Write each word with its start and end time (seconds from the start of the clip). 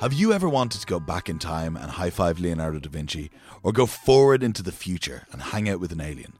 Have 0.00 0.12
you 0.12 0.32
ever 0.32 0.48
wanted 0.48 0.80
to 0.80 0.86
go 0.86 1.00
back 1.00 1.28
in 1.28 1.40
time 1.40 1.76
and 1.76 1.90
high 1.90 2.10
five 2.10 2.38
Leonardo 2.38 2.78
da 2.78 2.88
Vinci, 2.88 3.32
or 3.64 3.72
go 3.72 3.86
forward 3.86 4.44
into 4.44 4.62
the 4.62 4.70
future 4.70 5.26
and 5.32 5.42
hang 5.42 5.68
out 5.68 5.80
with 5.80 5.90
an 5.90 6.00
alien? 6.00 6.34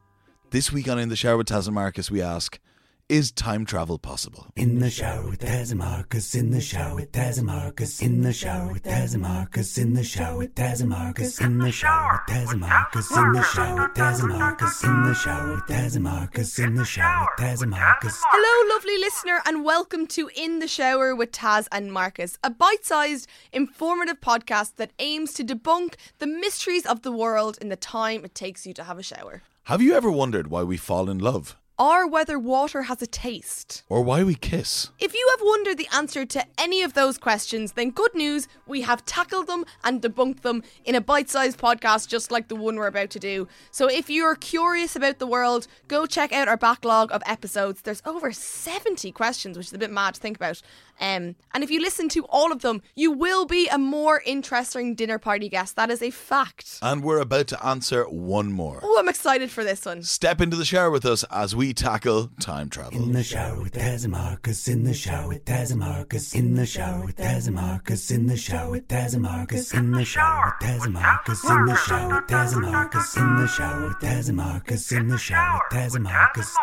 This 0.51 0.71
week 0.71 0.89
on 0.89 1.01
In 1.01 1.09
the 1.09 1.17
Shower 1.17 1.39
with 1.39 1.49
Taz 1.49 1.67
and 1.67 1.75
Marcus, 1.75 2.09
we 2.09 2.23
ask 2.23 2.61
Is 3.11 3.33
time 3.33 3.67
travel 3.67 3.99
possible? 3.99 4.47
In 4.57 4.79
the 4.79 4.89
shower 4.89 5.29
with 5.29 5.41
Taz 5.41 5.73
and 5.73 5.79
Marcus, 5.79 6.35
in 6.35 6.51
the 6.51 6.61
shower 6.63 6.95
with 6.95 7.13
Taz 7.13 7.37
and 7.37 7.47
Marcus, 7.47 8.01
in 8.01 8.23
the 8.23 8.33
shower 8.33 8.73
with 8.73 8.83
Taz 8.83 9.13
and 9.13 9.21
Marcus, 9.21 9.77
in 9.77 9.93
the 9.93 10.03
shower 10.03 10.39
with 10.39 10.55
Taz 10.55 10.81
and 10.81 10.89
Marcus, 10.89 11.39
in 11.39 11.59
the 11.59 11.71
shower 11.71 12.23
with 12.27 12.35
Taz 12.35 12.51
and 12.51 12.61
Marcus, 12.61 13.13
in 13.13 13.33
the 13.35 13.43
shower 13.43 13.83
with 13.83 13.95
Taz 13.95 14.23
and 14.23 14.33
Marcus, 14.33 14.83
in 14.83 15.03
the 15.03 15.15
shower 15.15 15.55
with 15.55 15.65
Taz 15.67 15.95
and 15.95 16.05
Marcus, 16.05 16.59
in 16.59 16.75
the 16.77 16.85
shower 16.87 17.29
with 17.37 17.45
Taz 17.45 17.61
and 17.61 17.71
Marcus. 17.73 18.23
Hello, 18.25 18.75
lovely 18.75 18.97
listener, 18.97 19.43
and 19.45 19.67
welcome 19.67 20.07
to 20.07 20.31
In 20.35 20.61
the 20.61 20.69
Shower 20.69 21.15
with 21.15 21.31
Taz 21.31 21.69
and 21.71 21.93
Marcus, 21.93 22.39
a 22.43 22.49
bite 22.49 22.87
sized, 22.87 23.29
informative 23.53 24.23
podcast 24.23 24.77
that 24.77 24.95
aims 24.99 25.35
to 25.35 25.45
debunk 25.45 25.97
the 26.21 26.27
mysteries 26.27 26.87
of 26.87 27.03
the 27.03 27.13
world 27.13 27.59
in 27.61 27.69
the 27.69 27.77
time 27.77 28.25
it 28.25 28.35
takes 28.35 28.67
you 28.67 28.73
to 28.73 28.85
have 28.85 28.99
a 28.99 29.03
shower. 29.03 29.43
Have 29.65 29.83
you 29.83 29.93
ever 29.93 30.11
wondered 30.11 30.47
why 30.49 30.63
we 30.63 30.79
fall 30.79 31.11
in 31.11 31.19
love? 31.19 31.59
Or 31.77 32.07
whether 32.07 32.39
water 32.39 32.83
has 32.83 33.03
a 33.03 33.07
taste. 33.07 33.83
Or 33.89 34.01
why 34.01 34.23
we 34.23 34.37
kiss? 34.37 34.91
If 35.01 35.13
you 35.13 35.27
have 35.33 35.45
wondered 35.45 35.77
the 35.77 35.89
answer 35.93 36.25
to 36.25 36.47
any 36.57 36.83
of 36.83 36.95
those 36.95 37.19
questions, 37.19 37.73
then 37.73 37.91
good 37.91 38.15
news, 38.15 38.47
we 38.65 38.83
have 38.83 39.05
tackled 39.05 39.49
them 39.49 39.65
and 39.83 40.01
debunked 40.01 40.43
them 40.43 40.63
in 40.85 40.95
a 40.95 41.01
bite 41.01 41.29
sized 41.29 41.59
podcast 41.59 42.07
just 42.07 42.31
like 42.31 42.47
the 42.47 42.55
one 42.55 42.77
we're 42.77 42.87
about 42.87 43.11
to 43.11 43.19
do. 43.19 43.49
So 43.73 43.89
if 43.89 44.09
you're 44.09 44.37
curious 44.37 44.95
about 44.95 45.19
the 45.19 45.27
world, 45.27 45.67
go 45.89 46.07
check 46.07 46.33
out 46.33 46.47
our 46.47 46.57
backlog 46.57 47.11
of 47.11 47.25
episodes. 47.27 47.83
There's 47.83 48.03
over 48.07 48.31
70 48.31 49.11
questions, 49.11 49.57
which 49.59 49.67
is 49.67 49.73
a 49.73 49.79
bit 49.79 49.91
mad 49.91 50.15
to 50.15 50.21
think 50.21 50.37
about. 50.37 50.63
Um, 51.01 51.37
and 51.53 51.65
if 51.65 51.71
you 51.71 51.81
listen 51.81 52.09
to 52.11 52.25
all 52.29 52.53
of 52.53 52.63
them, 52.63 52.83
you 52.95 53.11
will 53.11 53.47
be 53.47 53.69
a 53.69 53.79
more 53.79 54.23
interesting 54.25 54.95
dinner 54.95 55.19
party 55.19 55.49
guest. 55.49 55.77
That 55.77 55.91
is 55.91 56.03
a 56.03 56.11
fact. 56.11 56.79
And 56.83 57.03
we're 57.03 57.21
about 57.21 57.49
to 57.49 57.67
answer 57.67 58.05
one 58.05 58.53
more. 58.53 58.81
Oh, 58.83 58.97
I'm 58.99 59.09
excited 59.09 59.51
for 59.51 59.65
this 59.65 59.85
one. 59.85 60.03
Step 60.03 60.41
into 60.41 60.57
the 60.57 60.65
shower 60.65 60.91
with 60.91 61.05
us 61.05 61.25
as 61.25 61.55
we 61.55 61.75
tackle 61.75 62.31
time 62.41 62.69
travel. 62.69 63.03
In 63.03 63.13
the 63.13 63.23
shower 63.23 63.61
with 63.61 63.73
Taz 63.73 64.05
and 64.05 64.13
Marcus, 64.13 64.69
in 64.69 64.85
the 64.85 64.95
shower 64.95 65.29
with 65.29 65.45
Taz 65.45 65.71
and 65.71 65.81
Marcus, 65.81 66.35
in 66.35 66.55
the 66.55 66.67
shower 66.67 67.05
with 67.05 67.17
Taz 67.17 67.47
and 67.47 67.57
Marcus, 67.57 68.11
in 68.11 68.27
the 68.27 68.37
shower 68.37 68.71
with 68.71 68.87
Taz 68.89 69.15
and 69.15 69.23
Marcus, 69.25 69.75
in 69.75 69.91
the 69.91 70.05
shower 70.05 70.55
with 70.55 70.65
Taz 70.65 70.85
and 70.85 70.93
Marcus, 70.95 71.45
in 71.45 71.65
the 71.67 71.77
shower 71.77 72.15
with 72.15 72.27
Taz 72.29 72.53
and 72.57 72.63
Marcus, 72.63 73.17
in 73.17 73.37
the 73.37 73.47
shower 73.47 73.89
with 73.89 73.99
Taz 73.99 74.29
and 74.29 74.37
Marcus, 74.37 74.93
in 74.93 75.09
the 75.09 75.19
shower 75.19 75.61
with 75.71 75.79
Taz 75.79 75.95
and 75.95 76.05
Marcus. 76.05 76.57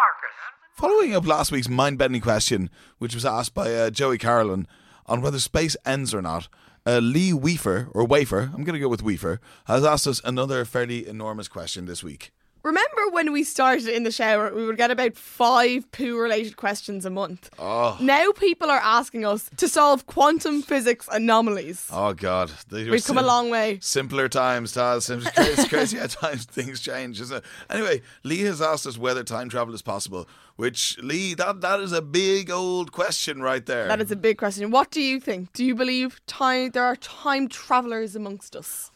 Following 0.73 1.13
up 1.13 1.27
last 1.27 1.51
week's 1.51 1.69
mind 1.69 1.97
bending 1.97 2.21
question, 2.21 2.69
which 2.97 3.13
was 3.13 3.25
asked 3.25 3.53
by 3.53 3.73
uh, 3.73 3.89
Joey 3.89 4.17
Carolyn 4.17 4.67
on 5.05 5.21
whether 5.21 5.37
space 5.37 5.75
ends 5.85 6.13
or 6.13 6.21
not, 6.21 6.47
uh, 6.85 6.99
Lee 6.99 7.33
Weafer, 7.33 7.89
or 7.93 8.05
Wafer, 8.05 8.49
I'm 8.53 8.63
going 8.63 8.73
to 8.73 8.79
go 8.79 8.87
with 8.87 9.03
Weafer, 9.03 9.39
has 9.65 9.83
asked 9.83 10.07
us 10.07 10.21
another 10.23 10.63
fairly 10.65 11.05
enormous 11.07 11.47
question 11.47 11.85
this 11.85 12.03
week. 12.03 12.31
Remember 12.63 13.09
when 13.09 13.31
we 13.31 13.43
started 13.43 13.87
in 13.87 14.03
the 14.03 14.11
shower, 14.11 14.53
we 14.53 14.65
would 14.65 14.77
get 14.77 14.91
about 14.91 15.15
five 15.15 15.91
poo 15.91 16.17
related 16.17 16.57
questions 16.57 17.05
a 17.05 17.09
month. 17.09 17.49
Oh. 17.57 17.97
Now 17.99 18.31
people 18.33 18.69
are 18.69 18.79
asking 18.79 19.25
us 19.25 19.49
to 19.57 19.67
solve 19.67 20.05
quantum 20.05 20.61
physics 20.61 21.09
anomalies. 21.11 21.87
Oh, 21.91 22.13
God. 22.13 22.51
We've 22.71 23.03
come 23.03 23.17
a 23.17 23.23
long 23.23 23.49
way. 23.49 23.79
Simpler 23.81 24.29
times, 24.29 24.73
Taz. 24.73 25.09
It's 25.09 25.29
crazy, 25.35 25.51
it's 25.51 25.67
crazy 25.69 25.97
how 25.97 26.07
times 26.07 26.45
things 26.45 26.81
change, 26.81 27.19
isn't 27.19 27.37
it? 27.37 27.45
Anyway, 27.69 28.01
Lee 28.23 28.41
has 28.41 28.61
asked 28.61 28.85
us 28.85 28.97
whether 28.97 29.23
time 29.23 29.49
travel 29.49 29.73
is 29.73 29.81
possible, 29.81 30.27
which, 30.55 30.97
Lee, 31.01 31.33
that, 31.33 31.61
that 31.61 31.79
is 31.79 31.91
a 31.91 32.01
big 32.01 32.51
old 32.51 32.91
question 32.91 33.41
right 33.41 33.65
there. 33.65 33.87
That 33.87 34.01
is 34.01 34.11
a 34.11 34.15
big 34.15 34.37
question. 34.37 34.69
What 34.69 34.91
do 34.91 35.01
you 35.01 35.19
think? 35.19 35.51
Do 35.53 35.65
you 35.65 35.73
believe 35.73 36.23
time 36.27 36.71
there 36.71 36.85
are 36.85 36.95
time 36.95 37.47
travelers 37.47 38.15
amongst 38.15 38.55
us? 38.55 38.91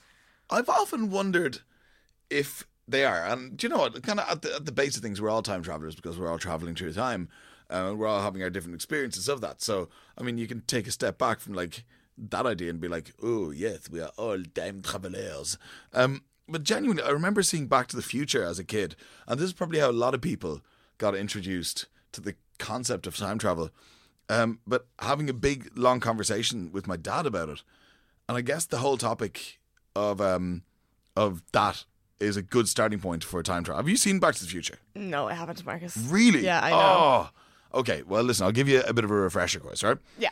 I've 0.50 0.70
often 0.70 1.10
wondered 1.10 1.62
if 2.30 2.68
they 2.88 3.04
are, 3.06 3.26
and 3.26 3.58
do 3.58 3.66
you 3.66 3.70
know 3.74 3.80
what? 3.80 4.02
Kind 4.04 4.20
of 4.20 4.30
at 4.30 4.42
the, 4.42 4.56
at 4.56 4.66
the 4.66 4.72
base 4.72 4.96
of 4.96 5.02
things, 5.02 5.22
we're 5.22 5.30
all 5.30 5.42
time 5.42 5.64
travelers 5.64 5.96
because 5.96 6.20
we're 6.20 6.30
all 6.30 6.38
traveling 6.38 6.76
through 6.76 6.94
time. 6.94 7.30
Uh, 7.70 7.94
we're 7.96 8.08
all 8.08 8.22
having 8.22 8.44
our 8.44 8.50
different 8.50 8.76
experiences 8.76 9.28
of 9.28 9.42
that. 9.42 9.62
So, 9.62 9.90
I 10.18 10.24
mean, 10.24 10.38
you 10.38 10.48
can 10.48 10.62
take 10.62 10.86
a 10.86 10.92
step 10.92 11.18
back 11.18 11.40
from 11.40 11.54
like 11.54 11.84
that 12.18 12.46
idea 12.46 12.70
and 12.70 12.80
be 12.80 12.88
like, 12.88 13.14
"Oh 13.24 13.52
yes, 13.52 13.90
we 13.90 14.02
are 14.02 14.12
all 14.18 14.42
time 14.54 14.82
travelers." 14.82 15.58
Um, 15.94 16.24
but 16.48 16.64
genuinely, 16.64 17.04
I 17.04 17.10
remember 17.10 17.42
seeing 17.42 17.68
Back 17.68 17.88
to 17.88 17.96
the 17.96 18.04
Future 18.04 18.44
as 18.44 18.60
a 18.60 18.64
kid, 18.64 18.96
and 19.28 19.40
this 19.40 19.48
is 19.48 19.54
probably 19.54 19.80
how 19.80 19.90
a 19.90 19.92
lot 19.92 20.14
of 20.14 20.22
people 20.22 20.62
got 20.98 21.16
introduced 21.16 21.88
to 22.12 22.22
the 22.22 22.36
concept 22.60 23.08
of 23.08 23.18
time 23.18 23.40
travel. 23.40 23.72
Um, 24.30 24.60
but 24.66 24.88
having 25.00 25.30
a 25.30 25.34
big, 25.34 25.72
long 25.76 26.00
conversation 26.00 26.72
with 26.72 26.88
my 26.88 26.98
dad 26.98 27.26
about 27.26 27.50
it, 27.50 27.64
and 28.30 28.38
I 28.38 28.42
guess 28.42 28.66
the 28.66 28.78
whole 28.78 28.98
topic 28.98 29.60
of 29.96 30.20
um 30.22 30.64
of 31.16 31.42
that 31.52 31.86
is 32.20 32.38
a 32.38 32.42
good 32.42 32.68
starting 32.68 33.00
point 33.00 33.24
for 33.24 33.40
a 33.40 33.44
time 33.44 33.64
travel. 33.64 33.78
Have 33.82 33.90
you 33.90 33.98
seen 33.98 34.20
Back 34.20 34.36
to 34.36 34.44
the 34.44 34.50
Future? 34.50 34.78
No, 34.96 35.28
I 35.28 35.34
haven't, 35.34 35.66
Marcus. 35.66 35.98
Really? 35.98 36.44
Yeah, 36.46 36.62
I 36.64 36.70
know. 36.70 36.78
Oh, 36.80 37.30
okay. 37.80 38.04
Well, 38.08 38.24
listen, 38.24 38.46
I'll 38.46 38.52
give 38.52 38.70
you 38.70 38.82
a 38.88 38.94
bit 38.94 39.04
of 39.04 39.12
a 39.12 39.14
refresher 39.16 39.60
course, 39.60 39.84
right? 39.84 39.98
Yeah. 40.18 40.30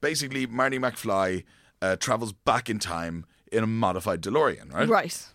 Basically, 0.00 0.46
Marty 0.46 0.78
McFly 0.78 1.44
uh, 1.82 1.96
travels 1.96 2.32
back 2.32 2.70
in 2.70 2.78
time 2.78 3.26
in 3.52 3.62
a 3.62 3.66
modified 3.66 4.22
DeLorean, 4.22 4.72
right? 4.72 4.88
Right. 4.88 5.26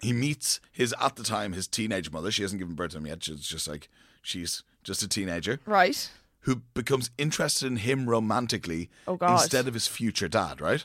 He 0.00 0.12
meets 0.12 0.60
his 0.72 0.94
at 1.00 1.16
the 1.16 1.22
time 1.22 1.52
his 1.52 1.66
teenage 1.66 2.10
mother. 2.10 2.30
She 2.30 2.42
hasn't 2.42 2.58
given 2.58 2.74
birth 2.74 2.90
to 2.92 2.98
him 2.98 3.06
yet. 3.06 3.24
She's 3.24 3.46
just 3.46 3.66
like 3.68 3.88
she's 4.22 4.62
just 4.82 5.02
a 5.02 5.08
teenager 5.08 5.60
Right. 5.64 6.10
who 6.40 6.56
becomes 6.74 7.10
interested 7.16 7.66
in 7.66 7.76
him 7.76 8.06
romantically 8.10 8.90
Oh, 9.06 9.16
God. 9.16 9.32
instead 9.40 9.66
of 9.66 9.72
his 9.74 9.86
future 9.86 10.28
dad, 10.28 10.60
right? 10.60 10.84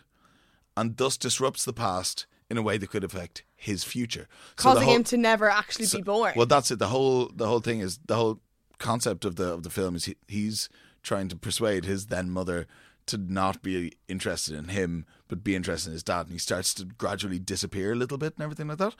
And 0.77 0.95
thus 0.95 1.17
disrupts 1.17 1.65
the 1.65 1.73
past 1.73 2.27
in 2.49 2.57
a 2.57 2.61
way 2.61 2.77
that 2.77 2.89
could 2.91 3.03
affect 3.03 3.43
his 3.59 3.83
future, 3.83 4.27
So 4.57 4.63
Causing 4.63 4.83
whole- 4.85 4.95
him 4.95 5.03
to 5.05 5.17
never 5.17 5.49
actually 5.49 5.87
be 5.91 6.01
born. 6.01 6.33
Well, 6.35 6.45
that's 6.45 6.71
it. 6.71 6.79
The 6.79 6.87
whole 6.87 7.29
the 7.35 7.45
whole 7.47 7.59
thing 7.59 7.81
is 7.81 7.99
the 8.05 8.15
whole 8.15 8.39
concept 8.77 9.25
of 9.25 9.35
the 9.35 9.51
of 9.53 9.63
the 9.63 9.69
film 9.69 9.95
is 9.95 10.05
he, 10.05 10.15
he's 10.27 10.69
trying 11.03 11.27
to 11.27 11.35
persuade 11.35 11.83
his 11.85 12.05
then 12.07 12.29
mother 12.29 12.67
to 13.07 13.17
not 13.17 13.61
be 13.61 13.93
interested 14.07 14.55
in 14.55 14.69
him 14.69 15.05
but 15.27 15.43
be 15.43 15.55
interested 15.55 15.89
in 15.89 15.93
his 15.93 16.03
dad, 16.03 16.21
and 16.21 16.31
he 16.31 16.39
starts 16.39 16.73
to 16.75 16.85
gradually 16.85 17.37
disappear 17.37 17.91
a 17.91 17.95
little 17.95 18.17
bit 18.17 18.33
and 18.35 18.43
everything 18.43 18.67
like 18.67 18.77
that. 18.79 18.95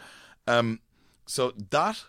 Um, 0.46 0.80
so 1.26 1.54
that 1.72 2.04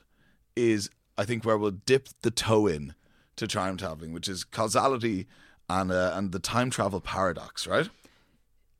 is, 0.56 0.90
I 1.16 1.24
think, 1.24 1.44
where 1.44 1.56
we'll 1.56 1.70
dip 1.86 2.08
the 2.22 2.30
toe 2.30 2.66
in 2.66 2.94
to 3.36 3.46
time 3.46 3.76
traveling, 3.76 4.12
which 4.12 4.28
is 4.28 4.42
causality 4.44 5.26
and 5.68 5.92
uh, 5.92 6.12
and 6.14 6.32
the 6.32 6.40
time 6.40 6.68
travel 6.70 7.00
paradox, 7.00 7.66
right? 7.66 7.88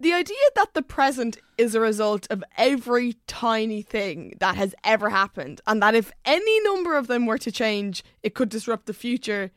The 0.00 0.12
idea 0.15 0.37
that 0.56 0.72
the 0.75 0.83
present 0.83 1.37
is 1.59 1.75
a 1.75 1.81
result 1.81 2.27
of 2.31 2.43
every 2.56 3.15
tiny 3.27 3.83
thing 3.83 4.34
that 4.41 4.56
has 4.56 4.75
ever 4.83 5.11
happened, 5.11 5.61
and 5.66 5.83
that 5.83 5.94
if 5.94 6.11
any 6.25 6.61
number 6.62 6.97
of 6.97 7.06
them 7.06 7.27
were 7.27 7.38
to 7.38 7.53
change, 7.53 8.03
it 8.22 8.34
could 8.34 8.49
disrupt 8.49 8.87
the 8.87 8.94
future 8.94 9.50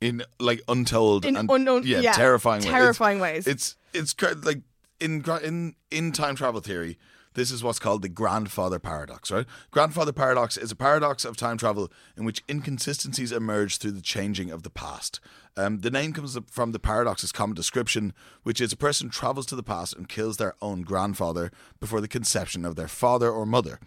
in 0.00 0.22
like 0.38 0.60
untold 0.68 1.24
in 1.24 1.36
and 1.36 1.50
unknown, 1.50 1.82
yeah, 1.86 2.00
yeah, 2.00 2.12
terrifying 2.12 2.60
ways. 2.60 2.66
It's- 2.66 2.80
terrifying 2.82 3.20
ways. 3.20 3.46
It's 3.46 3.76
it's 3.92 4.12
cra- 4.12 4.34
like 4.34 4.60
in 5.00 5.24
in 5.42 5.74
in 5.90 6.12
time 6.12 6.36
travel 6.36 6.60
theory. 6.60 6.98
This 7.34 7.52
is 7.52 7.62
what's 7.62 7.78
called 7.78 8.02
the 8.02 8.08
grandfather 8.08 8.80
paradox, 8.80 9.30
right? 9.30 9.46
Grandfather 9.70 10.12
paradox 10.12 10.56
is 10.56 10.72
a 10.72 10.76
paradox 10.76 11.24
of 11.24 11.36
time 11.36 11.56
travel 11.56 11.90
in 12.16 12.24
which 12.24 12.42
inconsistencies 12.48 13.30
emerge 13.30 13.78
through 13.78 13.92
the 13.92 14.00
changing 14.00 14.50
of 14.50 14.64
the 14.64 14.70
past. 14.70 15.20
Um, 15.56 15.80
the 15.80 15.90
name 15.90 16.12
comes 16.12 16.36
from 16.50 16.72
the 16.72 16.80
paradox's 16.80 17.30
common 17.30 17.54
description, 17.54 18.12
which 18.42 18.60
is 18.60 18.72
a 18.72 18.76
person 18.76 19.10
travels 19.10 19.46
to 19.46 19.56
the 19.56 19.62
past 19.62 19.94
and 19.94 20.08
kills 20.08 20.38
their 20.38 20.54
own 20.60 20.82
grandfather 20.82 21.52
before 21.78 22.00
the 22.00 22.08
conception 22.08 22.64
of 22.64 22.74
their 22.74 22.88
father 22.88 23.30
or 23.30 23.46
mother, 23.46 23.78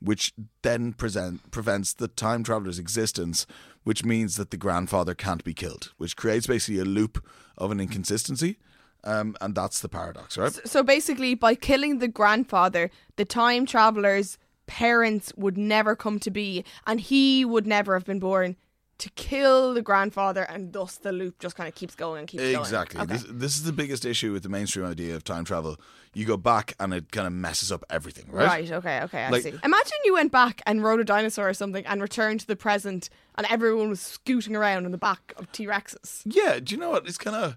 which 0.00 0.34
then 0.60 0.92
present, 0.92 1.50
prevents 1.50 1.94
the 1.94 2.08
time 2.08 2.44
traveler's 2.44 2.78
existence, 2.78 3.46
which 3.82 4.04
means 4.04 4.36
that 4.36 4.50
the 4.50 4.56
grandfather 4.58 5.14
can't 5.14 5.44
be 5.44 5.54
killed, 5.54 5.92
which 5.96 6.16
creates 6.16 6.46
basically 6.46 6.80
a 6.80 6.84
loop 6.84 7.24
of 7.56 7.70
an 7.70 7.80
inconsistency. 7.80 8.58
Um, 9.04 9.36
and 9.40 9.54
that's 9.54 9.80
the 9.80 9.88
paradox, 9.88 10.36
right? 10.36 10.52
so 10.64 10.82
basically, 10.82 11.34
by 11.34 11.54
killing 11.54 11.98
the 11.98 12.08
grandfather, 12.08 12.90
the 13.16 13.24
time 13.24 13.66
traveler's 13.66 14.36
parents 14.66 15.32
would 15.36 15.56
never 15.58 15.96
come 15.96 16.18
to 16.20 16.30
be, 16.30 16.64
and 16.86 17.00
he 17.00 17.44
would 17.44 17.66
never 17.66 17.94
have 17.94 18.04
been 18.04 18.20
born. 18.20 18.56
To 18.98 19.08
kill 19.12 19.72
the 19.72 19.80
grandfather, 19.80 20.42
and 20.42 20.74
thus 20.74 20.98
the 20.98 21.10
loop 21.10 21.38
just 21.38 21.56
kind 21.56 21.66
of 21.66 21.74
keeps 21.74 21.94
going 21.94 22.18
and 22.18 22.28
keeps 22.28 22.42
going. 22.42 22.56
Exactly. 22.56 23.00
Okay. 23.00 23.14
This, 23.14 23.24
this 23.30 23.56
is 23.56 23.62
the 23.62 23.72
biggest 23.72 24.04
issue 24.04 24.30
with 24.30 24.42
the 24.42 24.50
mainstream 24.50 24.84
idea 24.84 25.16
of 25.16 25.24
time 25.24 25.46
travel. 25.46 25.78
You 26.12 26.26
go 26.26 26.36
back 26.36 26.74
and 26.78 26.92
it 26.92 27.10
kind 27.10 27.26
of 27.26 27.32
messes 27.32 27.72
up 27.72 27.82
everything, 27.88 28.26
right? 28.30 28.46
Right. 28.46 28.70
okay, 28.70 29.00
okay, 29.04 29.22
I 29.24 29.30
Like- 29.30 29.42
see. 29.42 29.54
Imagine 29.64 29.96
you 30.04 30.12
went 30.12 30.32
back 30.32 30.60
and 30.66 30.84
rode 30.84 31.00
a 31.00 31.04
dinosaur 31.04 31.48
or 31.48 31.54
something 31.54 31.86
and 31.86 32.02
returned 32.02 32.40
to 32.40 32.46
the 32.46 32.56
present 32.56 33.08
and 33.36 33.46
everyone 33.48 33.88
was 33.88 34.02
scooting 34.02 34.54
around 34.54 34.84
in 34.84 34.92
the 34.92 34.98
back 34.98 35.32
of 35.38 35.50
T 35.50 35.66
Rexes. 35.66 36.20
Yeah. 36.26 36.60
Do 36.60 36.74
you 36.74 36.78
know 36.78 36.90
what? 36.90 37.08
It's 37.08 37.16
kind 37.16 37.36
of 37.36 37.56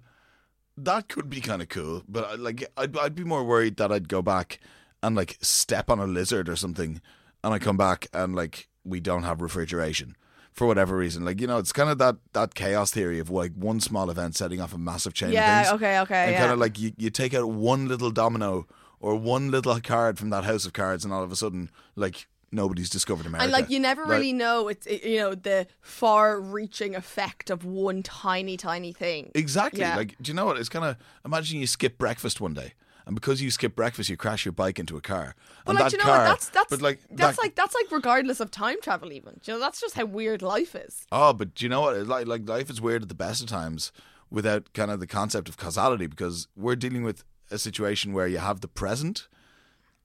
that 0.78 1.08
could 1.10 1.30
be 1.30 1.42
kind 1.42 1.62
of 1.62 1.70
cool, 1.70 2.04
but 2.08 2.26
I- 2.26 2.36
like 2.36 2.66
I'd 2.78 2.98
I'd 2.98 3.16
be 3.16 3.24
more 3.24 3.44
worried 3.44 3.78
that 3.78 3.92
I'd 3.92 4.10
go 4.10 4.22
back 4.22 4.60
and 5.02 5.16
like 5.16 5.38
step 5.42 5.90
on 5.90 6.00
a 6.00 6.08
lizard 6.08 6.50
or 6.50 6.56
something, 6.56 7.02
and 7.44 7.54
I 7.54 7.60
come 7.60 7.78
back 7.78 8.08
and 8.14 8.36
like 8.36 8.70
we 8.84 9.00
don't 9.00 9.24
have 9.24 9.42
refrigeration 9.42 10.16
for 10.52 10.68
whatever 10.68 10.96
reason. 10.98 11.26
Like 11.26 11.40
you 11.42 11.48
know, 11.48 11.58
it's 11.58 11.74
kind 11.74 11.90
of 11.90 11.98
that 12.00 12.18
that 12.34 12.54
chaos 12.56 12.92
theory 12.92 13.20
of 13.20 13.30
like 13.30 13.54
one 13.54 13.80
small 13.80 14.10
event 14.10 14.36
setting 14.36 14.62
off 14.62 14.74
a 14.74 14.78
massive 14.78 15.14
chain 15.14 15.32
Yeah, 15.32 15.62
of 15.62 15.66
things. 15.68 15.76
okay, 15.76 16.00
okay, 16.02 16.24
And 16.26 16.32
yeah. 16.34 16.40
kind 16.40 16.52
of 16.52 16.60
like 16.60 16.80
you, 16.80 16.92
you 16.98 17.10
take 17.10 17.34
out 17.34 17.50
one 17.50 17.88
little 17.88 18.12
domino 18.12 18.68
or 19.00 19.16
one 19.16 19.52
little 19.52 19.80
card 19.82 20.18
from 20.18 20.30
that 20.32 20.44
house 20.46 20.66
of 20.66 20.74
cards, 20.74 21.04
and 21.04 21.14
all 21.14 21.24
of 21.24 21.32
a 21.32 21.36
sudden, 21.36 21.70
like 21.96 22.28
nobody's 22.54 22.90
discovered 22.90 23.26
America. 23.26 23.44
And 23.44 23.52
like 23.52 23.70
you 23.70 23.80
never 23.80 24.04
Right? 24.04 24.12
really 24.18 24.34
know 24.34 24.68
it's 24.68 24.86
it, 24.88 25.04
you 25.04 25.18
know 25.18 25.34
the 25.36 25.68
far-reaching 25.82 26.96
effect 26.96 27.50
of 27.50 27.66
one 27.66 28.04
tiny 28.04 28.58
tiny 28.58 28.94
thing. 28.94 29.32
Exactly. 29.36 29.82
Yeah. 29.82 29.96
Like, 29.96 30.16
do 30.22 30.30
you 30.30 30.36
know 30.36 30.46
what? 30.46 30.58
It's 30.58 30.70
kind 30.70 30.86
of 30.86 30.98
imagine 31.26 31.60
you 31.60 31.68
skip 31.68 31.98
breakfast 31.98 32.40
one 32.40 32.54
day, 32.54 32.74
and 33.06 33.16
because 33.16 33.42
you 33.42 33.50
skip 33.52 33.76
breakfast, 33.76 34.10
you 34.10 34.18
crash 34.18 34.46
your 34.46 34.52
bike 34.52 34.80
into 34.80 34.96
a 34.98 35.02
car. 35.02 35.36
But 35.66 35.72
and 35.72 35.80
like 35.80 35.86
that 35.86 35.92
you 35.94 35.98
know 36.00 36.04
car, 36.06 36.20
what? 36.20 36.26
That's 36.30 36.50
that's 36.50 36.70
but 36.70 36.82
like 36.82 37.00
that's 37.10 37.38
that- 37.38 37.42
like 37.44 37.56
that's 37.56 37.76
like 37.76 37.92
regardless 37.92 38.40
of 38.40 38.52
time 38.52 38.80
travel. 38.82 39.12
Even 39.12 39.40
you 39.46 39.54
know 39.54 39.60
that's 39.60 39.82
just 39.82 39.96
how 39.96 40.06
weird 40.06 40.42
life 40.42 40.76
is. 40.76 41.06
Oh, 41.12 41.34
but 41.34 41.56
do 41.56 41.66
you 41.66 41.70
know 41.70 41.82
what? 41.82 41.96
It's 41.96 42.08
Like, 42.08 42.28
like 42.28 42.48
life 42.48 42.70
is 42.70 42.80
weird 42.80 43.02
at 43.04 43.10
the 43.10 43.16
best 43.16 43.42
of 43.42 43.48
times 43.48 43.92
without 44.30 44.74
kind 44.74 44.90
of 44.92 45.00
the 45.00 45.08
concept 45.08 45.50
of 45.50 45.58
causality 45.58 46.08
because 46.08 46.48
we're 46.56 46.76
dealing 46.76 47.04
with 47.04 47.24
a 47.52 47.58
situation 47.58 48.14
where 48.14 48.28
you 48.28 48.40
have 48.40 48.62
the 48.62 48.68
present, 48.68 49.28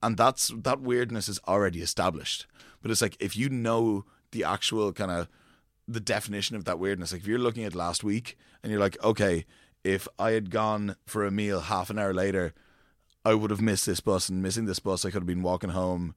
and 0.02 0.16
that's 0.16 0.52
that 0.54 0.80
weirdness 0.80 1.28
is 1.28 1.40
already 1.46 1.80
established. 1.80 2.46
But 2.82 2.90
it's 2.90 3.02
like 3.02 3.16
if 3.20 3.36
you 3.36 3.48
know 3.48 4.04
the 4.32 4.44
actual 4.44 4.92
kind 4.92 5.10
of 5.10 5.28
the 5.86 6.00
definition 6.00 6.56
of 6.56 6.64
that 6.64 6.78
weirdness, 6.78 7.12
like 7.12 7.22
if 7.22 7.26
you're 7.26 7.38
looking 7.38 7.64
at 7.64 7.74
last 7.74 8.04
week 8.04 8.36
and 8.62 8.70
you're 8.70 8.80
like, 8.80 9.02
okay, 9.02 9.46
if 9.84 10.06
I 10.18 10.32
had 10.32 10.50
gone 10.50 10.96
for 11.06 11.24
a 11.24 11.30
meal 11.30 11.60
half 11.60 11.90
an 11.90 11.98
hour 11.98 12.12
later, 12.12 12.52
I 13.24 13.34
would 13.34 13.50
have 13.50 13.60
missed 13.60 13.86
this 13.86 14.00
bus, 14.00 14.28
and 14.28 14.42
missing 14.42 14.66
this 14.66 14.78
bus, 14.78 15.04
I 15.04 15.10
could 15.10 15.22
have 15.22 15.26
been 15.26 15.42
walking 15.42 15.70
home 15.70 16.14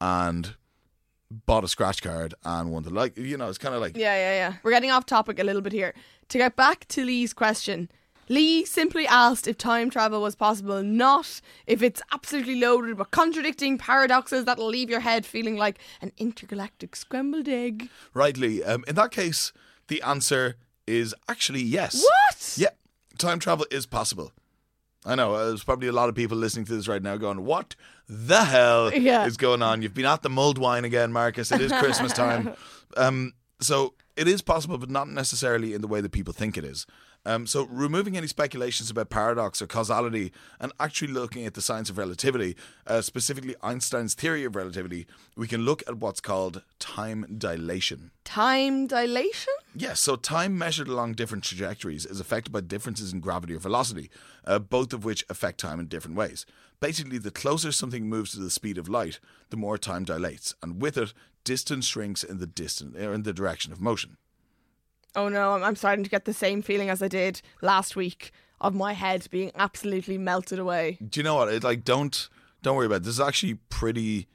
and 0.00 0.54
bought 1.30 1.64
a 1.64 1.68
scratch 1.68 2.02
card 2.02 2.34
and 2.44 2.70
won 2.70 2.82
the 2.82 2.90
like. 2.90 3.16
You 3.16 3.36
know, 3.36 3.48
it's 3.48 3.58
kind 3.58 3.74
of 3.74 3.80
like 3.80 3.96
Yeah, 3.96 4.14
yeah, 4.14 4.32
yeah. 4.34 4.54
We're 4.62 4.70
getting 4.70 4.90
off 4.90 5.06
topic 5.06 5.38
a 5.38 5.44
little 5.44 5.62
bit 5.62 5.72
here. 5.72 5.94
To 6.28 6.38
get 6.38 6.56
back 6.56 6.86
to 6.88 7.04
Lee's 7.04 7.32
question, 7.32 7.90
Lee 8.28 8.64
simply 8.64 9.06
asked 9.06 9.46
if 9.48 9.58
time 9.58 9.90
travel 9.90 10.22
was 10.22 10.34
possible, 10.34 10.82
not 10.82 11.40
if 11.66 11.82
it's 11.82 12.00
absolutely 12.12 12.54
loaded 12.58 12.98
with 12.98 13.10
contradicting 13.10 13.78
paradoxes 13.78 14.44
that'll 14.44 14.66
leave 14.68 14.88
your 14.88 15.00
head 15.00 15.26
feeling 15.26 15.56
like 15.56 15.78
an 16.00 16.12
intergalactic 16.18 16.94
scrambled 16.96 17.48
egg. 17.48 17.88
rightly. 18.14 18.62
Um, 18.64 18.84
in 18.88 18.94
that 18.94 19.10
case, 19.10 19.52
the 19.88 20.00
answer 20.02 20.56
is 20.86 21.14
actually 21.28 21.62
yes. 21.62 22.02
What? 22.02 22.54
Yeah, 22.56 22.70
time 23.18 23.38
travel 23.38 23.66
is 23.70 23.86
possible. 23.86 24.32
I 25.04 25.16
know. 25.16 25.34
uh, 25.34 25.46
There's 25.48 25.64
probably 25.64 25.88
a 25.88 25.92
lot 25.92 26.08
of 26.08 26.14
people 26.14 26.36
listening 26.38 26.64
to 26.66 26.74
this 26.76 26.86
right 26.86 27.02
now 27.02 27.16
going, 27.16 27.44
"What 27.44 27.74
the 28.08 28.44
hell 28.44 28.92
Yeah. 28.94 29.26
is 29.26 29.36
going 29.36 29.60
on?" 29.62 29.82
You've 29.82 29.94
been 29.94 30.06
at 30.06 30.22
the 30.22 30.30
mulled 30.30 30.58
wine 30.58 30.84
again, 30.84 31.12
Marcus. 31.12 31.50
It 31.50 31.60
is 31.60 31.72
Christmas 31.72 32.12
time. 32.12 32.54
Um, 32.94 33.32
so 33.58 33.94
it 34.18 34.28
is 34.28 34.42
possible, 34.42 34.76
but 34.76 34.90
not 34.90 35.08
necessarily 35.08 35.72
in 35.72 35.80
the 35.80 35.88
way 35.88 36.02
that 36.02 36.12
people 36.12 36.34
think 36.34 36.58
it 36.58 36.64
is. 36.64 36.84
Um, 37.24 37.46
so 37.46 37.64
removing 37.70 38.16
any 38.16 38.26
speculations 38.26 38.90
about 38.90 39.10
paradox 39.10 39.62
or 39.62 39.66
causality 39.66 40.32
and 40.58 40.72
actually 40.80 41.12
looking 41.12 41.46
at 41.46 41.54
the 41.54 41.62
science 41.62 41.88
of 41.88 41.98
relativity, 41.98 42.56
uh, 42.86 43.00
specifically 43.00 43.54
Einstein's 43.62 44.14
theory 44.14 44.44
of 44.44 44.56
relativity, 44.56 45.06
we 45.36 45.46
can 45.46 45.64
look 45.64 45.82
at 45.86 45.98
what's 45.98 46.20
called 46.20 46.62
time 46.80 47.38
dilation. 47.38 48.10
Time 48.24 48.86
dilation? 48.88 49.52
Yes, 49.74 50.00
so 50.00 50.16
time 50.16 50.58
measured 50.58 50.88
along 50.88 51.12
different 51.12 51.44
trajectories 51.44 52.06
is 52.06 52.18
affected 52.18 52.52
by 52.52 52.60
differences 52.60 53.12
in 53.12 53.20
gravity 53.20 53.54
or 53.54 53.58
velocity, 53.58 54.10
uh, 54.44 54.58
both 54.58 54.92
of 54.92 55.04
which 55.04 55.24
affect 55.28 55.60
time 55.60 55.78
in 55.78 55.86
different 55.86 56.16
ways. 56.16 56.44
Basically, 56.80 57.18
the 57.18 57.30
closer 57.30 57.70
something 57.70 58.08
moves 58.08 58.32
to 58.32 58.40
the 58.40 58.50
speed 58.50 58.76
of 58.76 58.88
light, 58.88 59.20
the 59.50 59.56
more 59.56 59.78
time 59.78 60.02
dilates, 60.02 60.56
and 60.60 60.82
with 60.82 60.98
it, 60.98 61.14
distance 61.44 61.86
shrinks 61.86 62.24
in 62.24 62.38
the 62.38 62.46
distant 62.46 62.96
or 62.96 63.12
in 63.12 63.22
the 63.22 63.32
direction 63.32 63.72
of 63.72 63.80
motion. 63.80 64.16
Oh 65.14 65.28
no, 65.28 65.52
I'm, 65.52 65.76
starting 65.76 66.04
to 66.04 66.10
get 66.10 66.24
the 66.24 66.32
same 66.32 66.62
feeling 66.62 66.88
as 66.88 67.02
I 67.02 67.08
did 67.08 67.42
last 67.60 67.96
week 67.96 68.32
of 68.60 68.74
my 68.74 68.92
head 68.94 69.26
being 69.30 69.50
absolutely 69.54 70.16
melted 70.16 70.58
away. 70.58 70.98
Do 71.06 71.20
you 71.20 71.24
know 71.24 71.34
what? 71.34 71.48
It, 71.52 71.62
like, 71.64 71.84
don't 71.84 72.28
don't 72.62 72.76
worry 72.76 72.86
about 72.86 72.96
it. 72.96 73.02
This 73.04 73.14
is 73.14 73.20
actually 73.20 73.54
pretty. 73.68 74.28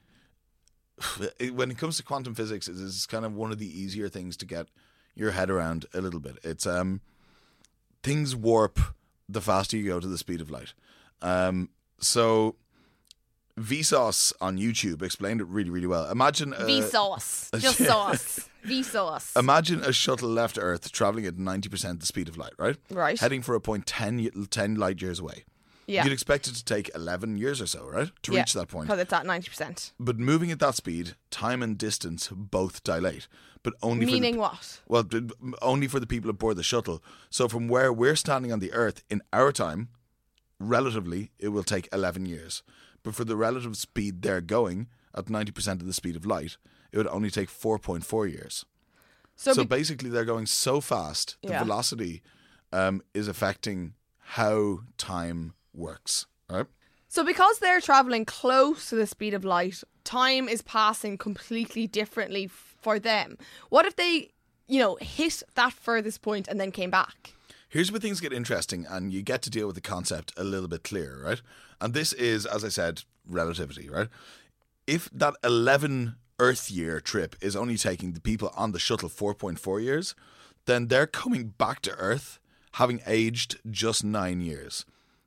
it- 1.39 1.53
when 1.56 1.71
it 1.71 1.77
comes 1.77 1.97
to 1.97 2.03
quantum 2.03 2.35
physics, 2.35 2.68
it 2.68 2.75
is 2.75 3.06
kind 3.06 3.25
of 3.25 3.33
one 3.33 3.51
of 3.51 3.57
the 3.57 3.68
easier 3.79 4.09
things 4.09 4.38
to 4.38 4.45
get 4.45 4.68
your 5.15 5.31
head 5.31 5.50
around 5.50 5.85
a 5.94 6.01
little 6.01 6.19
bit. 6.19 6.38
It's 6.44 6.68
um, 6.68 7.01
things 8.03 8.35
warp 8.35 8.80
the 9.27 9.41
faster 9.41 9.77
you 9.77 9.88
go 9.88 10.00
to 10.00 10.07
the 10.07 10.18
speed 10.18 10.41
of 10.41 10.51
light. 10.51 10.73
Um, 11.21 11.69
so 12.00 12.56
Vsauce 13.57 14.33
on 14.39 14.57
YouTube 14.57 15.01
explained 15.01 15.42
it 15.42 15.48
really, 15.48 15.69
really 15.69 15.88
well. 15.88 16.09
Imagine 16.12 16.54
a, 16.54 16.57
Vsauce. 16.57 17.50
Just 17.59 17.77
sauce. 17.80 18.50
Vsauce. 18.65 19.38
Imagine 19.38 19.81
a 19.83 19.92
shuttle 19.92 20.30
left 20.30 20.57
Earth 20.62 20.92
traveling 20.92 21.25
at 21.25 21.36
90% 21.38 22.00
the 22.00 22.06
speed 22.06 22.30
of 22.30 22.38
light, 22.38 22.54
right? 22.59 22.77
Right. 22.92 23.19
Heading 23.19 23.42
for 23.42 23.56
a 23.56 23.62
point 23.62 23.86
10, 23.88 24.30
10 24.50 24.75
light 24.75 25.01
years 25.01 25.19
away. 25.19 25.45
yeah. 25.88 26.04
You'd 26.04 26.13
expect 26.13 26.48
it 26.48 26.54
to 26.56 26.63
take 26.63 26.92
11 26.94 27.38
years 27.38 27.59
or 27.59 27.65
so, 27.65 27.88
right? 27.88 28.12
To 28.24 28.31
reach 28.31 28.54
that 28.54 28.68
point. 28.68 28.88
Because 28.88 29.01
it's 29.01 29.13
at 29.13 29.25
90%. 29.25 29.92
But 30.00 30.19
moving 30.19 30.51
at 30.51 30.59
that 30.59 30.75
speed, 30.75 31.15
time 31.31 31.63
and 31.63 31.77
distance 31.77 32.30
both 32.31 32.83
dilate. 32.83 33.27
But 33.63 33.74
only 33.81 34.06
Meaning 34.06 34.36
for 34.36 34.38
the, 34.38 34.42
what? 34.42 34.81
well, 34.88 35.54
only 35.63 35.88
for 35.88 36.00
the 36.00 36.07
people 36.07 36.30
aboard 36.30 36.57
the 36.57 36.63
shuttle. 36.63 37.01
So 37.31 37.48
from 37.48 37.68
where 37.68 37.92
we're 37.92 38.15
standing 38.15 38.51
on 38.51 38.59
the 38.59 38.71
Earth 38.71 39.04
in 39.09 39.21
our 39.33 39.51
time, 39.51 39.89
relatively, 40.59 41.31
it 41.39 41.50
will 41.50 41.63
take 41.63 41.89
11 41.92 42.25
years. 42.27 42.62
But 43.07 43.15
for 43.15 43.24
the 43.24 43.38
relative 43.38 43.77
speed 43.77 44.21
they're 44.21 44.42
going 44.42 44.88
at 45.15 45.27
90% 45.27 45.68
of 45.80 45.86
the 45.86 45.94
speed 45.94 46.18
of 46.18 46.25
light, 46.25 46.57
it 46.92 46.98
would 46.98 47.07
only 47.07 47.30
take 47.31 47.48
4.4 47.50 48.30
years. 48.30 48.65
So, 49.38 49.54
So 49.54 49.63
be- 49.63 49.68
basically, 49.77 50.09
they're 50.09 50.25
going 50.25 50.45
so 50.45 50.81
fast, 50.81 51.38
the 51.42 51.51
Yeah. 51.54 51.63
velocity 51.63 52.21
um, 52.74 53.01
is 53.13 53.30
affecting 53.30 53.94
how 54.19 54.81
time 54.98 55.54
works. 55.74 56.25
Right? 56.50 56.65
so 57.07 57.24
because 57.24 57.59
they're 57.59 57.80
traveling 57.80 58.25
close 58.25 58.89
to 58.89 58.95
the 58.98 59.07
speed 59.07 59.33
of 59.33 59.45
light, 59.45 59.81
time 60.04 60.50
is 60.50 60.62
passing 60.62 61.18
completely 61.18 61.88
differently 61.88 62.45
f- 62.45 62.75
for 62.81 63.00
them. 63.00 63.38
What 63.69 63.86
if 63.86 63.95
they, 63.95 64.31
you 64.68 64.80
know, 64.80 64.98
hit 65.00 65.44
that 65.56 65.71
furthest 65.71 66.21
point 66.21 66.50
and 66.50 66.59
then 66.59 66.71
came 66.74 66.89
back? 66.92 67.33
Here's 67.69 67.92
where 67.92 68.00
things 68.00 68.22
get 68.22 68.31
interesting, 68.31 68.86
and 68.90 69.12
you 69.12 69.22
get 69.22 69.42
to 69.44 69.50
deal 69.50 69.68
with 69.68 69.75
the 69.75 69.81
concept 69.81 70.34
a 70.38 70.44
little 70.44 70.69
bit 70.69 70.84
clearer, 70.84 71.22
right? 71.22 71.42
And 71.81 71.94
this 71.94 72.14
is, 72.14 72.46
as 72.46 72.64
I 72.64 72.69
said, 72.69 73.04
relativity, 73.28 73.90
right? 73.90 74.08
If 74.86 75.10
that 75.12 75.36
11 75.44 76.16
Earth 76.40 76.72
year 76.72 77.02
trip 77.02 77.36
is 77.42 77.56
only 77.56 77.78
taking 77.78 78.14
the 78.14 78.22
people 78.22 78.54
on 78.56 78.72
the 78.72 78.80
shuttle 78.80 79.10
4.4 79.10 79.84
years, 79.84 80.16
then 80.66 80.88
they're 80.88 81.08
coming 81.08 81.54
back 81.58 81.81
to 81.81 81.96
Earth 81.96 82.40
having 82.74 83.02
aged 83.07 83.59
just 83.69 84.04
nine 84.04 84.40
years, 84.40 84.86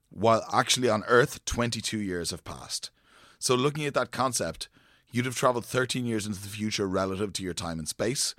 while 0.09 0.45
actually 0.53 0.89
on 0.89 1.05
Earth, 1.09 1.45
22 1.45 1.99
years 1.99 2.31
have 2.31 2.45
passed. 2.45 2.91
So, 3.39 3.55
looking 3.55 3.85
at 3.85 3.95
that 3.95 4.13
concept, 4.13 4.69
you'd 5.11 5.27
have 5.27 5.35
traveled 5.35 5.65
13 5.65 6.07
years 6.07 6.27
into 6.27 6.41
the 6.41 6.49
future 6.49 6.87
relative 6.87 7.33
to 7.35 7.43
your 7.43 7.55
time 7.55 7.79
and 7.79 7.89
space. 7.89 8.35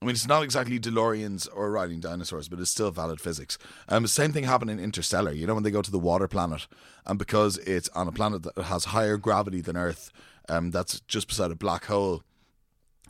I 0.00 0.04
mean, 0.06 0.14
it's 0.14 0.28
not 0.28 0.44
exactly 0.44 0.78
DeLoreans 0.78 1.48
or 1.52 1.72
riding 1.72 1.98
dinosaurs, 1.98 2.48
but 2.48 2.60
it's 2.60 2.70
still 2.70 2.92
valid 2.92 3.20
physics. 3.20 3.58
Um, 3.88 4.04
the 4.04 4.08
same 4.08 4.32
thing 4.32 4.44
happened 4.44 4.70
in 4.70 4.78
Interstellar. 4.78 5.32
You 5.32 5.46
know, 5.46 5.54
when 5.54 5.64
they 5.64 5.72
go 5.72 5.82
to 5.82 5.90
the 5.90 5.98
water 5.98 6.28
planet, 6.28 6.68
and 7.04 7.18
because 7.18 7.58
it's 7.58 7.88
on 7.90 8.06
a 8.06 8.12
planet 8.12 8.44
that 8.44 8.56
has 8.56 8.86
higher 8.86 9.16
gravity 9.16 9.60
than 9.60 9.76
Earth, 9.76 10.12
um, 10.48 10.70
that's 10.70 11.00
just 11.00 11.26
beside 11.26 11.50
a 11.50 11.56
black 11.56 11.86
hole. 11.86 12.22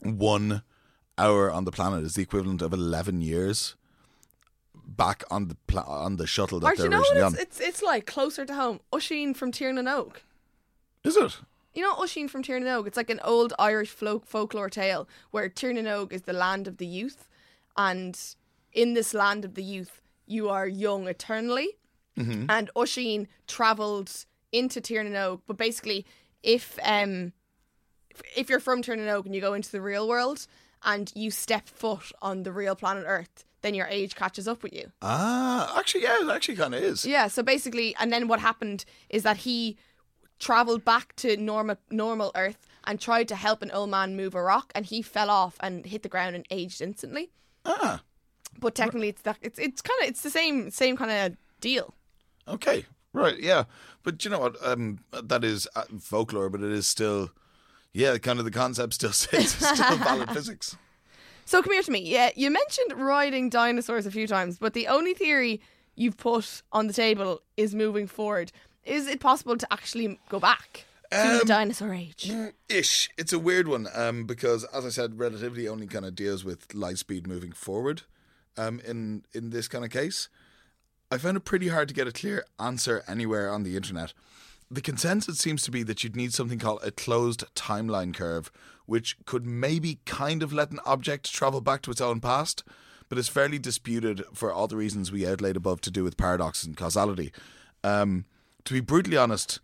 One 0.01 0.63
hour 1.17 1.51
on 1.51 1.65
the 1.65 1.71
planet 1.71 2.03
is 2.05 2.15
the 2.15 2.23
equivalent 2.23 2.61
of 2.63 2.73
eleven 2.73 3.21
years 3.21 3.75
back 4.73 5.23
on 5.29 5.49
the 5.49 5.57
pla- 5.67 5.83
on 5.83 6.15
the 6.15 6.25
shuttle 6.25 6.59
that 6.61 6.73
Or 6.73 6.75
they're 6.75 6.85
you 6.85 6.89
know 6.89 6.99
originally 7.01 7.21
it's, 7.21 7.35
on. 7.35 7.41
it's, 7.41 7.59
it's 7.59 7.81
like 7.83 8.07
closer 8.07 8.45
to 8.45 8.55
home? 8.55 8.79
Oisín 8.91 9.35
from 9.35 9.51
Tír 9.51 9.73
na 9.75 9.81
nÓg. 9.81 10.13
Is 11.03 11.15
it? 11.15 11.37
You 11.79 11.85
know 11.85 11.95
Oisín 11.95 12.29
from 12.29 12.43
Tír 12.43 12.61
na 12.61 12.71
nÓg? 12.81 12.87
It's 12.87 12.97
like 12.97 13.09
an 13.09 13.21
old 13.23 13.53
Irish 13.57 13.87
folk 13.87 14.25
folklore 14.25 14.69
tale 14.69 15.07
where 15.31 15.47
Tír 15.47 15.73
na 15.73 15.79
nÓg 15.89 16.11
is 16.11 16.23
the 16.23 16.33
land 16.33 16.67
of 16.67 16.75
the 16.75 16.85
youth, 16.85 17.29
and 17.77 18.19
in 18.73 18.95
this 18.95 19.13
land 19.13 19.45
of 19.45 19.53
the 19.53 19.63
youth, 19.63 20.01
you 20.27 20.49
are 20.49 20.67
young 20.67 21.07
eternally. 21.07 21.77
And 22.17 22.69
Oisín 22.75 23.27
travelled 23.47 24.25
into 24.51 24.81
Tír 24.81 25.09
na 25.09 25.17
nÓg, 25.17 25.39
but 25.47 25.55
basically, 25.55 26.05
if 26.43 26.77
um, 26.83 27.31
if- 28.35 28.49
you're 28.49 28.59
from 28.59 28.81
Tír 28.83 28.97
na 28.97 29.03
nÓg 29.13 29.25
and 29.25 29.33
you 29.33 29.39
go 29.39 29.53
into 29.53 29.71
the 29.71 29.79
real 29.79 30.05
world 30.05 30.47
and 30.83 31.13
you 31.15 31.31
step 31.31 31.69
foot 31.69 32.11
on 32.21 32.43
the 32.43 32.51
real 32.51 32.75
planet 32.75 33.05
Earth, 33.07 33.45
then 33.61 33.73
your 33.73 33.87
age 33.87 34.15
catches 34.15 34.49
up 34.49 34.63
with 34.63 34.73
you. 34.73 34.91
Ah, 35.01 35.79
actually, 35.79 36.03
yeah, 36.03 36.17
it 36.23 36.29
actually 36.29 36.57
kind 36.57 36.75
of 36.75 36.83
is. 36.83 37.05
Yeah, 37.05 37.27
so 37.27 37.41
basically, 37.41 37.95
and 37.97 38.11
then 38.11 38.27
what 38.27 38.41
happened 38.41 38.83
is 39.09 39.23
that 39.23 39.37
he 39.37 39.77
traveled 40.39 40.83
back 40.85 41.15
to 41.17 41.37
normal 41.37 41.77
normal 41.91 42.31
Earth 42.35 42.65
and 42.85 42.99
tried 42.99 43.27
to 43.27 43.35
help 43.35 43.61
an 43.61 43.71
old 43.71 43.89
man 43.89 44.15
move 44.15 44.33
a 44.35 44.41
rock, 44.41 44.71
and 44.73 44.85
he 44.85 45.01
fell 45.01 45.29
off 45.29 45.57
and 45.59 45.85
hit 45.85 46.01
the 46.03 46.09
ground 46.09 46.35
and 46.35 46.45
aged 46.49 46.81
instantly. 46.81 47.29
Ah, 47.65 48.01
But 48.57 48.73
technically, 48.75 49.09
it's 49.09 49.21
that 49.23 49.37
it's 49.41 49.59
it's 49.59 49.81
kind 49.81 50.01
of 50.03 50.09
it's 50.09 50.21
the 50.21 50.29
same 50.29 50.71
same 50.71 50.97
kind 50.97 51.11
of 51.11 51.37
deal. 51.61 51.93
Okay, 52.47 52.85
right, 53.13 53.37
yeah, 53.39 53.65
but 54.03 54.23
you 54.25 54.31
know 54.31 54.39
what? 54.39 54.55
Um, 54.65 54.99
that 55.11 55.43
is 55.43 55.67
uh, 55.75 55.83
folklore, 55.99 56.49
but 56.49 56.61
it 56.63 56.71
is 56.71 56.87
still, 56.87 57.29
yeah, 57.93 58.17
kind 58.17 58.39
of 58.39 58.45
the 58.45 58.51
concept 58.51 58.93
still 58.95 59.11
stays. 59.23 59.53
Still 59.53 59.97
valid 59.97 60.29
physics. 60.33 60.75
So 61.45 61.61
come 61.61 61.73
here 61.73 61.83
to 61.83 61.91
me. 61.91 61.99
Yeah, 61.99 62.29
you 62.35 62.49
mentioned 62.49 62.93
riding 62.95 63.49
dinosaurs 63.49 64.05
a 64.05 64.11
few 64.11 64.25
times, 64.27 64.57
but 64.57 64.73
the 64.73 64.87
only 64.87 65.13
theory 65.13 65.61
you've 65.95 66.17
put 66.17 66.61
on 66.71 66.87
the 66.87 66.93
table 66.93 67.41
is 67.57 67.75
moving 67.75 68.07
forward. 68.07 68.51
Is 68.85 69.07
it 69.07 69.19
possible 69.19 69.57
to 69.57 69.67
actually 69.71 70.19
go 70.29 70.39
back 70.39 70.85
to 71.11 71.31
Um, 71.31 71.39
the 71.39 71.45
dinosaur 71.45 71.93
age? 71.93 72.31
Ish. 72.67 73.09
It's 73.17 73.33
a 73.33 73.39
weird 73.39 73.67
one 73.67 73.87
um, 73.93 74.25
because, 74.25 74.63
as 74.65 74.85
I 74.85 74.89
said, 74.89 75.19
relativity 75.19 75.67
only 75.67 75.87
kind 75.87 76.05
of 76.05 76.15
deals 76.15 76.43
with 76.43 76.73
light 76.73 76.97
speed 76.97 77.27
moving 77.27 77.51
forward. 77.51 78.03
Um, 78.57 78.81
in 78.85 79.23
in 79.33 79.51
this 79.51 79.67
kind 79.67 79.85
of 79.85 79.91
case, 79.91 80.27
I 81.11 81.17
found 81.17 81.37
it 81.37 81.45
pretty 81.45 81.69
hard 81.69 81.87
to 81.87 81.93
get 81.93 82.07
a 82.07 82.11
clear 82.11 82.45
answer 82.59 83.03
anywhere 83.07 83.49
on 83.51 83.63
the 83.63 83.75
internet. 83.75 84.13
The 84.71 84.81
consensus 84.81 85.39
seems 85.39 85.63
to 85.63 85.71
be 85.71 85.81
that 85.83 86.03
you'd 86.03 86.15
need 86.15 86.33
something 86.33 86.59
called 86.59 86.81
a 86.83 86.91
closed 86.91 87.43
timeline 87.55 88.13
curve, 88.13 88.51
which 88.85 89.17
could 89.25 89.45
maybe 89.45 89.99
kind 90.05 90.43
of 90.43 90.53
let 90.53 90.71
an 90.71 90.79
object 90.85 91.33
travel 91.33 91.61
back 91.61 91.81
to 91.83 91.91
its 91.91 92.01
own 92.01 92.19
past, 92.19 92.63
but 93.07 93.17
is 93.17 93.27
fairly 93.27 93.57
disputed 93.57 94.23
for 94.33 94.53
all 94.53 94.67
the 94.67 94.77
reasons 94.77 95.11
we 95.11 95.25
outlaid 95.25 95.55
above 95.55 95.81
to 95.81 95.91
do 95.91 96.03
with 96.03 96.17
paradox 96.17 96.63
and 96.63 96.77
causality. 96.77 97.31
Um, 97.83 98.25
to 98.65 98.73
be 98.73 98.79
brutally 98.79 99.17
honest, 99.17 99.59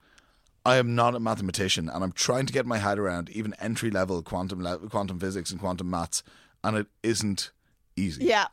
I 0.66 0.78
am 0.78 0.96
not 0.96 1.16
a 1.16 1.20
mathematician, 1.20 1.90
and 1.90 2.04
I'm 2.04 2.12
trying 2.12 2.48
to 2.48 2.54
get 2.54 2.66
my 2.66 2.80
head 2.80 2.98
around 2.98 3.30
even 3.30 3.54
entry 3.60 3.92
level 3.92 4.22
quantum 4.24 4.64
le- 4.64 4.90
quantum 4.90 5.20
physics 5.20 5.52
and 5.52 5.60
quantum 5.60 5.90
maths, 5.90 6.24
and 6.64 6.76
it 6.76 6.88
isn't 7.04 7.52
easy. 7.96 8.26
Yeah. 8.26 8.46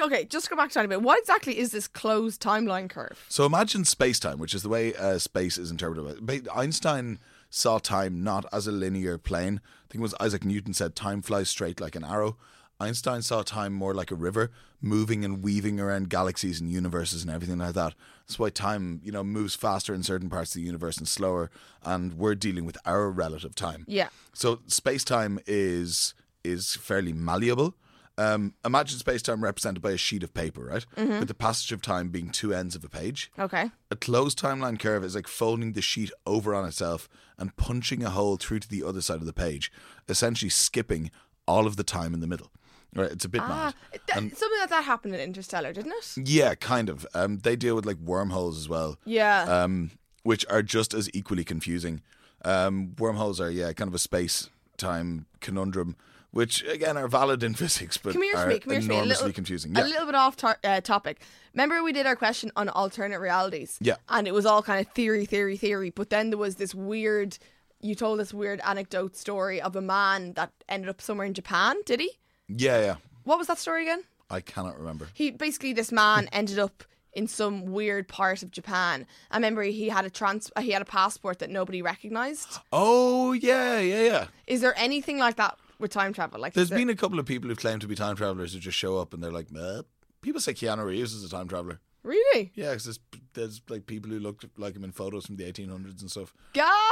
Okay, 0.00 0.24
just 0.24 0.48
go 0.48 0.56
back 0.56 0.68
to 0.70 0.74
that 0.74 0.84
a 0.84 0.88
bit. 0.88 1.02
What 1.02 1.18
exactly 1.18 1.58
is 1.58 1.72
this 1.72 1.88
closed 1.88 2.40
timeline 2.40 2.88
curve? 2.88 3.24
So 3.28 3.44
imagine 3.44 3.84
space 3.84 4.18
time, 4.20 4.38
which 4.38 4.54
is 4.54 4.62
the 4.62 4.68
way 4.68 4.94
uh, 4.94 5.18
space 5.18 5.58
is 5.58 5.70
interpreted. 5.70 6.48
Einstein 6.54 7.18
saw 7.50 7.78
time 7.78 8.22
not 8.22 8.46
as 8.52 8.66
a 8.66 8.72
linear 8.72 9.18
plane. 9.18 9.60
I 9.64 9.92
think 9.92 10.00
it 10.00 10.02
was 10.02 10.14
Isaac 10.20 10.44
Newton 10.44 10.72
said 10.72 10.94
time 10.94 11.20
flies 11.20 11.50
straight 11.50 11.80
like 11.80 11.96
an 11.96 12.04
arrow. 12.04 12.36
Einstein 12.80 13.20
saw 13.22 13.42
time 13.42 13.72
more 13.74 13.94
like 13.94 14.10
a 14.10 14.14
river, 14.14 14.50
moving 14.80 15.24
and 15.24 15.42
weaving 15.42 15.78
around 15.78 16.08
galaxies 16.08 16.60
and 16.60 16.70
universes 16.70 17.22
and 17.22 17.30
everything 17.30 17.58
like 17.58 17.74
that. 17.74 17.94
That's 18.26 18.38
why 18.38 18.48
time, 18.48 19.00
you 19.04 19.12
know, 19.12 19.22
moves 19.22 19.54
faster 19.54 19.92
in 19.92 20.02
certain 20.02 20.30
parts 20.30 20.52
of 20.52 20.60
the 20.60 20.66
universe 20.66 20.96
and 20.96 21.06
slower, 21.06 21.50
and 21.84 22.14
we're 22.14 22.34
dealing 22.34 22.64
with 22.64 22.78
our 22.86 23.10
relative 23.10 23.54
time. 23.54 23.84
Yeah. 23.86 24.08
So 24.32 24.60
space 24.66 25.04
time 25.04 25.38
is 25.46 26.14
is 26.42 26.74
fairly 26.76 27.12
malleable. 27.12 27.74
Um, 28.16 28.54
imagine 28.64 28.98
space 28.98 29.22
time 29.22 29.42
represented 29.42 29.82
by 29.82 29.92
a 29.92 29.96
sheet 29.96 30.22
of 30.22 30.34
paper, 30.34 30.64
right? 30.64 30.84
With 30.96 31.28
the 31.28 31.34
passage 31.34 31.72
of 31.72 31.80
time 31.80 32.08
being 32.10 32.28
two 32.30 32.52
ends 32.52 32.74
of 32.74 32.84
a 32.84 32.88
page. 32.88 33.30
Okay. 33.38 33.70
A 33.90 33.96
closed 33.96 34.38
timeline 34.38 34.78
curve 34.78 35.04
is 35.04 35.14
like 35.14 35.26
folding 35.26 35.72
the 35.72 35.80
sheet 35.80 36.10
over 36.26 36.54
on 36.54 36.66
itself 36.66 37.08
and 37.38 37.56
punching 37.56 38.02
a 38.02 38.10
hole 38.10 38.36
through 38.36 38.58
to 38.60 38.68
the 38.68 38.82
other 38.82 39.00
side 39.00 39.20
of 39.20 39.26
the 39.26 39.32
page, 39.32 39.72
essentially 40.06 40.50
skipping 40.50 41.10
all 41.46 41.66
of 41.66 41.76
the 41.76 41.84
time 41.84 42.12
in 42.12 42.20
the 42.20 42.26
middle. 42.26 42.50
Right, 42.94 43.10
it's 43.12 43.24
a 43.24 43.28
bit 43.28 43.40
Ah, 43.42 43.72
mad. 43.92 44.00
th- 44.06 44.34
something 44.36 44.58
like 44.60 44.70
that 44.70 44.84
happened 44.84 45.14
in 45.14 45.20
Interstellar, 45.20 45.72
didn't 45.72 45.92
it? 45.92 46.28
Yeah, 46.28 46.54
kind 46.56 46.88
of. 46.88 47.06
Um, 47.14 47.38
they 47.38 47.54
deal 47.56 47.76
with 47.76 47.86
like 47.86 47.98
wormholes 47.98 48.58
as 48.58 48.68
well. 48.68 48.96
Yeah. 49.04 49.42
Um, 49.44 49.92
which 50.24 50.44
are 50.50 50.62
just 50.62 50.92
as 50.92 51.08
equally 51.14 51.44
confusing. 51.44 52.02
Um, 52.44 52.94
wormholes 52.98 53.40
are 53.40 53.50
yeah, 53.50 53.72
kind 53.72 53.88
of 53.88 53.94
a 53.94 53.98
space 53.98 54.50
time 54.76 55.26
conundrum, 55.40 55.94
which 56.30 56.64
again 56.64 56.96
are 56.96 57.06
valid 57.06 57.42
in 57.42 57.54
physics, 57.62 57.96
but 57.96 58.12
Come 58.14 58.22
here 58.22 58.32
to 58.34 58.38
are 58.40 58.46
me. 58.48 58.58
Come 58.58 58.72
here 58.72 58.80
to 58.80 58.86
enormously 58.86 59.14
little, 59.26 59.32
confusing. 59.32 59.76
A 59.76 59.84
little 59.84 60.06
bit 60.06 60.14
off 60.14 60.36
tar- 60.36 60.58
uh, 60.64 60.80
topic. 60.80 61.20
Remember 61.54 61.82
we 61.84 61.92
did 61.92 62.06
our 62.06 62.16
question 62.16 62.50
on 62.56 62.68
alternate 62.68 63.20
realities. 63.20 63.76
Yeah. 63.80 63.96
And 64.08 64.26
it 64.26 64.34
was 64.34 64.46
all 64.46 64.62
kind 64.62 64.84
of 64.84 64.92
theory, 64.94 65.26
theory, 65.26 65.56
theory. 65.56 65.90
But 65.90 66.10
then 66.10 66.30
there 66.30 66.38
was 66.38 66.56
this 66.56 66.74
weird. 66.74 67.38
You 67.82 67.94
told 67.94 68.20
this 68.20 68.34
weird 68.34 68.60
anecdote 68.64 69.16
story 69.16 69.60
of 69.60 69.74
a 69.76 69.80
man 69.80 70.34
that 70.34 70.52
ended 70.68 70.90
up 70.90 71.00
somewhere 71.00 71.26
in 71.26 71.34
Japan. 71.34 71.76
Did 71.86 72.00
he? 72.00 72.18
Yeah, 72.56 72.80
yeah. 72.80 72.96
What 73.24 73.38
was 73.38 73.46
that 73.48 73.58
story 73.58 73.82
again? 73.82 74.02
I 74.28 74.40
cannot 74.40 74.78
remember. 74.78 75.08
He 75.14 75.30
basically 75.30 75.72
this 75.72 75.90
man 75.92 76.28
ended 76.32 76.58
up 76.58 76.84
in 77.12 77.26
some 77.26 77.66
weird 77.72 78.06
part 78.06 78.42
of 78.44 78.50
Japan. 78.52 79.06
I 79.30 79.36
remember 79.36 79.62
he 79.62 79.88
had 79.88 80.04
a 80.04 80.10
trans 80.10 80.50
uh, 80.54 80.60
he 80.60 80.70
had 80.70 80.82
a 80.82 80.84
passport 80.86 81.40
that 81.40 81.50
nobody 81.50 81.82
recognized. 81.82 82.58
Oh 82.72 83.32
yeah, 83.32 83.78
yeah, 83.80 84.02
yeah. 84.02 84.26
Is 84.46 84.60
there 84.60 84.74
anything 84.78 85.18
like 85.18 85.36
that 85.36 85.58
with 85.80 85.90
time 85.90 86.12
travel? 86.12 86.40
Like 86.40 86.52
There's 86.54 86.68
there- 86.68 86.78
been 86.78 86.90
a 86.90 86.94
couple 86.96 87.18
of 87.18 87.26
people 87.26 87.48
who've 87.48 87.58
claimed 87.58 87.80
to 87.80 87.88
be 87.88 87.94
time 87.96 88.14
travelers 88.16 88.52
who 88.54 88.60
just 88.60 88.78
show 88.78 88.98
up 88.98 89.12
and 89.14 89.22
they're 89.22 89.32
like, 89.32 89.50
Meh. 89.50 89.82
people 90.22 90.40
say 90.40 90.54
Keanu 90.54 90.84
Reeves 90.86 91.12
is 91.12 91.24
a 91.24 91.28
time 91.28 91.48
traveler. 91.48 91.80
really 92.04 92.52
Yeah, 92.54 92.72
'cause 92.72 92.84
there's, 92.84 93.00
there's 93.34 93.60
like 93.68 93.86
people 93.86 94.10
who 94.10 94.18
looked 94.20 94.44
like 94.56 94.76
him 94.76 94.84
in 94.84 94.92
photos 94.92 95.26
from 95.26 95.36
the 95.36 95.44
1800s 95.44 96.00
and 96.02 96.10
stuff. 96.10 96.32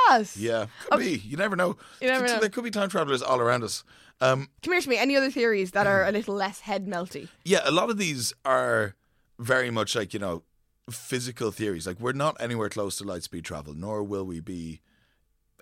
Gas. 0.08 0.36
Yeah, 0.36 0.66
could 0.90 1.00
be. 1.00 1.18
You 1.18 1.36
never 1.36 1.56
know. 1.56 1.76
You 2.00 2.08
never 2.08 2.26
know. 2.26 2.40
There 2.40 2.48
could 2.48 2.64
be 2.64 2.70
time 2.70 2.88
travelers 2.88 3.22
all 3.22 3.40
around 3.40 3.64
us. 3.64 3.84
Um, 4.20 4.48
Come 4.62 4.72
here 4.72 4.80
to 4.80 4.88
me. 4.88 4.96
Any 4.96 5.16
other 5.16 5.30
theories 5.30 5.70
that 5.72 5.86
are 5.86 6.04
a 6.04 6.12
little 6.12 6.34
less 6.34 6.60
head 6.60 6.86
melty? 6.86 7.28
yeah, 7.44 7.60
a 7.64 7.70
lot 7.70 7.90
of 7.90 7.98
these 7.98 8.32
are 8.44 8.94
very 9.38 9.70
much 9.70 9.94
like 9.94 10.12
you 10.12 10.20
know 10.20 10.42
physical 10.90 11.50
theories. 11.50 11.86
Like 11.86 12.00
we're 12.00 12.12
not 12.12 12.36
anywhere 12.40 12.68
close 12.68 12.96
to 12.98 13.04
light 13.04 13.22
speed 13.22 13.44
travel, 13.44 13.74
nor 13.74 14.02
will 14.02 14.24
we 14.24 14.40
be 14.40 14.80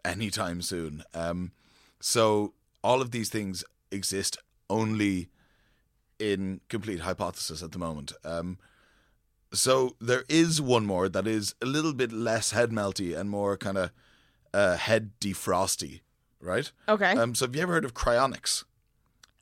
anytime 0.05 0.63
soon. 0.63 1.03
Um, 1.13 1.53
so 2.01 2.55
all 2.83 3.03
of 3.03 3.11
these 3.11 3.29
things 3.29 3.65
exist 3.91 4.39
only 4.71 5.29
in 6.19 6.61
complete 6.69 7.01
hypothesis 7.01 7.63
at 7.63 7.73
the 7.73 7.79
moment. 7.79 8.13
Um, 8.25 8.59
so 9.53 9.97
there 10.01 10.25
is 10.29 10.61
one 10.63 10.87
more 10.87 11.09
that 11.09 11.27
is 11.27 11.55
a 11.61 11.67
little 11.67 11.93
bit 11.93 12.13
less 12.13 12.53
head 12.53 12.71
melty 12.71 13.17
and 13.17 13.29
more 13.29 13.57
kind 13.57 13.77
of 13.77 13.91
uh, 14.57 14.77
head 14.77 15.11
defrosty, 15.21 16.01
right? 16.41 16.73
Okay. 16.89 17.13
Um, 17.13 17.35
so 17.35 17.45
have 17.47 17.55
you 17.55 17.63
ever 17.63 17.75
heard 17.75 17.85
of 17.85 17.93
cryonics? 17.95 18.65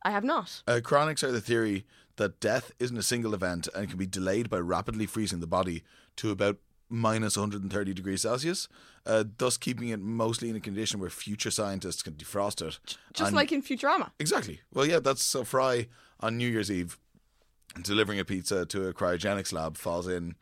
I 0.02 0.10
have 0.10 0.24
not. 0.24 0.62
Uh, 0.66 0.80
cryonics 0.82 1.22
are 1.22 1.30
the 1.32 1.40
theory 1.40 1.86
that 2.16 2.40
death 2.40 2.72
isn't 2.78 2.96
a 2.96 3.02
single 3.02 3.32
event 3.32 3.68
and 3.74 3.88
can 3.88 3.96
be 3.98 4.06
delayed 4.06 4.50
by 4.50 4.58
rapidly 4.58 5.06
freezing 5.06 5.40
the 5.40 5.46
body 5.46 5.82
to 6.16 6.30
about 6.30 6.58
minus 6.90 7.36
130 7.36 7.94
degrees 7.94 8.22
Celsius, 8.22 8.68
uh, 9.06 9.24
thus 9.38 9.56
keeping 9.56 9.88
it 9.88 10.00
mostly 10.00 10.50
in 10.50 10.56
a 10.56 10.60
condition 10.60 11.00
where 11.00 11.10
future 11.10 11.50
scientists 11.50 12.02
can 12.02 12.14
defrost 12.14 12.60
it. 12.66 12.78
Just 13.12 13.28
And- 13.28 13.36
like 13.36 13.52
in 13.52 13.62
Futurama. 13.62 14.10
Exactly. 14.18 14.60
Well, 14.72 14.84
yeah, 14.86 14.98
that's 14.98 15.22
so 15.22 15.44
Fry 15.44 15.88
on 16.20 16.36
New 16.36 16.48
Year's 16.48 16.70
Eve 16.70 16.98
delivering 17.82 18.18
a 18.20 18.24
pizza 18.24 18.66
to 18.66 18.88
a 18.88 18.92
cryogenics 18.92 19.52
lab 19.52 19.76
falls 19.76 20.06
in 20.06 20.34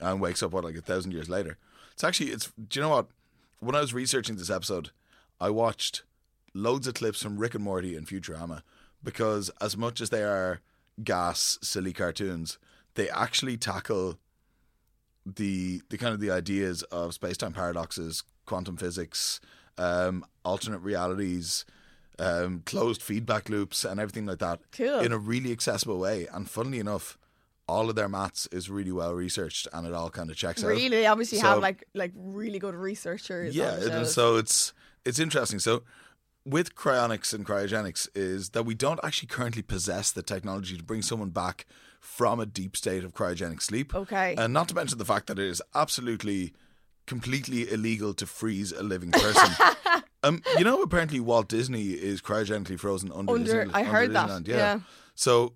and 0.00 0.20
wakes 0.20 0.42
up 0.42 0.52
what 0.52 0.64
like 0.64 0.76
a 0.76 0.82
thousand 0.82 1.12
years 1.12 1.28
later. 1.28 1.56
It's 1.92 2.04
actually 2.04 2.30
it's. 2.30 2.50
Do 2.68 2.78
you 2.78 2.82
know 2.82 2.90
what? 2.90 3.06
When 3.64 3.74
I 3.74 3.80
was 3.80 3.94
researching 3.94 4.36
this 4.36 4.50
episode, 4.50 4.90
I 5.40 5.48
watched 5.48 6.02
loads 6.52 6.86
of 6.86 6.92
clips 6.92 7.22
from 7.22 7.38
Rick 7.38 7.54
and 7.54 7.64
Morty 7.64 7.96
and 7.96 8.06
Futurama 8.06 8.60
because 9.02 9.50
as 9.58 9.74
much 9.74 10.02
as 10.02 10.10
they 10.10 10.22
are 10.22 10.60
gas 11.02 11.58
silly 11.62 11.94
cartoons, 11.94 12.58
they 12.94 13.08
actually 13.08 13.56
tackle 13.56 14.18
the 15.24 15.80
the 15.88 15.96
kind 15.96 16.12
of 16.12 16.20
the 16.20 16.30
ideas 16.30 16.82
of 16.84 17.14
space 17.14 17.38
time 17.38 17.54
paradoxes, 17.54 18.22
quantum 18.44 18.76
physics, 18.76 19.40
um, 19.78 20.26
alternate 20.44 20.80
realities, 20.80 21.64
um, 22.18 22.60
closed 22.66 23.00
feedback 23.00 23.48
loops, 23.48 23.82
and 23.82 23.98
everything 23.98 24.26
like 24.26 24.40
that 24.40 24.60
Cool. 24.72 25.00
in 25.00 25.10
a 25.10 25.16
really 25.18 25.52
accessible 25.52 25.98
way. 25.98 26.26
And 26.30 26.50
funnily 26.50 26.80
enough, 26.80 27.16
all 27.66 27.88
of 27.88 27.96
their 27.96 28.08
maths 28.08 28.46
is 28.52 28.68
really 28.68 28.92
well 28.92 29.14
researched, 29.14 29.68
and 29.72 29.86
it 29.86 29.92
all 29.94 30.10
kind 30.10 30.30
of 30.30 30.36
checks 30.36 30.62
out. 30.62 30.68
Really, 30.68 31.06
obviously 31.06 31.38
So- 31.38 31.46
have 31.48 31.58
like 31.60 31.84
like 31.94 32.12
really 32.14 32.58
good 32.58 32.74
researchers. 32.74 33.54
Yeah, 33.54 33.72
on 33.74 33.80
the 33.80 33.86
it 33.86 34.02
is, 34.02 34.14
so 34.14 34.36
it's 34.36 34.72
it's 35.04 35.18
interesting. 35.18 35.58
So 35.58 35.82
with 36.46 36.74
cryonics 36.74 37.32
and 37.32 37.46
cryogenics 37.46 38.08
is 38.14 38.50
that 38.50 38.64
we 38.64 38.74
don't 38.74 39.00
actually 39.02 39.28
currently 39.28 39.62
possess 39.62 40.12
the 40.12 40.22
technology 40.22 40.76
to 40.76 40.82
bring 40.84 41.00
someone 41.02 41.30
back 41.30 41.64
from 42.00 42.38
a 42.38 42.44
deep 42.44 42.76
state 42.76 43.02
of 43.02 43.14
cryogenic 43.14 43.62
sleep. 43.62 43.94
Okay. 43.94 44.34
And 44.36 44.52
not 44.52 44.68
to 44.68 44.74
mention 44.74 44.98
the 44.98 45.06
fact 45.06 45.26
that 45.28 45.38
it 45.38 45.46
is 45.46 45.62
absolutely 45.74 46.52
completely 47.06 47.70
illegal 47.70 48.12
to 48.14 48.26
freeze 48.26 48.72
a 48.72 48.82
living 48.82 49.10
person. 49.10 49.52
um, 50.22 50.42
you 50.58 50.64
know, 50.64 50.82
apparently 50.82 51.18
Walt 51.20 51.48
Disney 51.48 51.92
is 51.92 52.20
cryogenically 52.20 52.78
frozen 52.78 53.10
under, 53.10 53.32
Under- 53.32 53.64
Disneyland, 53.66 53.70
I 53.74 53.82
heard 53.84 54.12
that, 54.12 54.28
Disneyland, 54.28 54.48
yeah. 54.48 54.80
So 55.14 55.54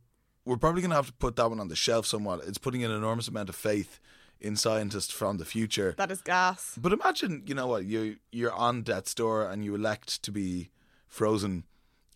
we're 0.49 0.57
probably 0.57 0.81
going 0.81 0.91
to 0.91 0.97
have 0.97 1.09
to 1.09 1.13
put 1.13 1.37
that 1.37 1.51
one 1.51 1.61
on 1.61 1.69
the 1.69 1.77
shelf 1.77 2.07
somewhat. 2.07 2.41
It's 2.47 2.57
putting 2.57 2.83
an 2.83 2.91
enormous 2.91 3.29
amount 3.29 3.51
of 3.51 3.55
faith 3.55 4.01
in 4.41 4.57
scientists 4.57 5.13
from 5.13 5.37
the 5.37 5.45
future. 5.45 5.95
that 5.99 6.11
is 6.11 6.23
gas. 6.23 6.79
But 6.81 6.93
imagine, 6.93 7.43
you 7.45 7.55
know 7.55 7.67
what, 7.67 7.85
you 7.85 8.17
you're 8.33 8.53
on 8.53 8.83
death's 8.83 9.15
door 9.15 9.49
and 9.49 9.63
you 9.63 9.75
elect 9.75 10.23
to 10.23 10.33
be 10.33 10.71
frozen, 11.07 11.65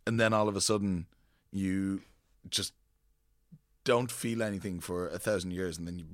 and 0.07 0.19
then 0.19 0.33
all 0.33 0.49
of 0.49 0.57
a 0.57 0.61
sudden 0.63 1.07
you 1.51 2.01
just 2.49 2.73
don't 3.85 4.11
feel 4.11 4.43
anything 4.43 4.81
for 4.81 5.09
a 5.09 5.19
thousand 5.19 5.51
years, 5.51 5.77
and 5.77 5.87
then 5.87 5.99
you 5.99 6.07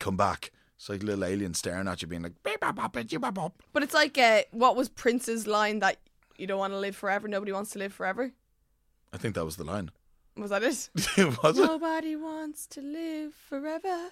come 0.00 0.16
back. 0.16 0.50
It's 0.76 0.88
like 0.88 1.02
a 1.02 1.06
little 1.06 1.24
alien 1.24 1.54
staring 1.54 1.86
at 1.86 2.02
you, 2.02 2.08
being 2.08 2.22
like. 2.22 2.32
But 3.72 3.82
it's 3.84 3.94
like 3.94 4.18
uh, 4.18 4.42
what 4.50 4.74
was 4.74 4.88
Prince's 4.88 5.46
line 5.46 5.78
that 5.80 5.98
you 6.36 6.46
don't 6.48 6.58
want 6.58 6.72
to 6.72 6.78
live 6.78 6.96
forever. 6.96 7.28
Nobody 7.28 7.52
wants 7.52 7.70
to 7.72 7.78
live 7.78 7.92
forever. 7.92 8.32
I 9.12 9.18
think 9.18 9.34
that 9.34 9.44
was 9.44 9.56
the 9.56 9.64
line. 9.64 9.90
Was 10.36 10.50
that 10.50 10.62
it? 10.62 10.88
was 11.42 11.58
it? 11.58 11.62
Nobody 11.66 12.16
wants 12.16 12.66
to 12.68 12.80
live 12.80 13.34
forever. 13.34 14.10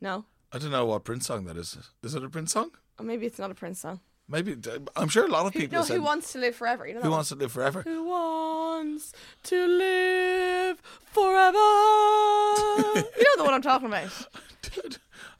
No, 0.00 0.24
I 0.52 0.58
don't 0.58 0.70
know 0.70 0.86
what 0.86 1.04
Prince 1.04 1.26
song 1.26 1.44
that 1.44 1.56
is. 1.56 1.76
Is 2.02 2.14
it 2.14 2.24
a 2.24 2.28
Prince 2.28 2.52
song? 2.52 2.70
or 2.98 3.04
maybe 3.04 3.24
it's 3.26 3.38
not 3.38 3.50
a 3.50 3.54
Prince 3.54 3.80
song. 3.80 4.00
Maybe 4.28 4.56
I'm 4.94 5.08
sure 5.08 5.26
a 5.26 5.28
lot 5.28 5.46
of 5.46 5.54
Who, 5.54 5.60
people 5.60 5.78
no, 5.80 5.84
said 5.84 5.96
who 5.96 6.02
wants 6.02 6.32
to 6.32 6.38
live 6.38 6.54
forever? 6.54 6.86
You 6.86 6.94
know 6.94 7.00
that 7.00 7.04
who 7.06 7.10
one? 7.10 7.16
wants 7.18 7.30
to 7.30 7.34
live 7.36 7.50
forever. 7.50 7.82
Who 7.82 8.04
wants 8.04 9.12
to 9.44 9.66
live 9.66 10.80
forever? 11.12 11.58
you 11.58 13.24
know 13.24 13.36
the 13.38 13.44
one 13.44 13.54
I'm 13.54 13.62
talking 13.62 13.88
about. 13.88 14.28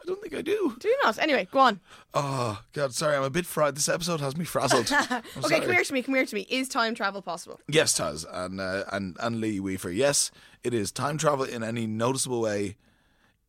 I 0.03 0.07
don't 0.07 0.21
think 0.21 0.35
I 0.35 0.43
do. 0.43 0.75
Do 0.79 0.89
you 0.89 0.97
not? 1.05 1.19
Anyway, 1.19 1.47
go 1.51 1.59
on. 1.59 1.81
Oh 2.15 2.63
God, 2.73 2.95
sorry, 2.95 3.17
I'm 3.17 3.23
a 3.23 3.31
bit 3.31 3.47
fried. 3.47 3.77
This 3.77 3.89
episode 3.89 4.21
has 4.21 4.37
me 4.37 4.45
frazzled. 4.45 4.91
Okay, 5.01 5.21
sorry. 5.41 5.61
come 5.61 5.73
here 5.73 5.85
to 5.85 5.93
me. 5.93 6.03
Come 6.03 6.15
here 6.15 6.27
to 6.27 6.35
me. 6.35 6.47
Is 6.51 6.69
time 6.69 6.95
travel 6.95 7.23
possible? 7.23 7.61
Yes, 7.69 7.93
Taz 7.99 8.25
and 8.33 8.61
uh, 8.61 8.85
and 8.93 9.17
and 9.21 9.41
Lee 9.41 9.61
Weaver. 9.61 9.91
Yes, 9.93 10.31
it 10.65 10.73
is. 10.75 10.91
Time 10.91 11.19
travel 11.19 11.45
in 11.45 11.63
any 11.63 11.87
noticeable 11.87 12.41
way 12.41 12.77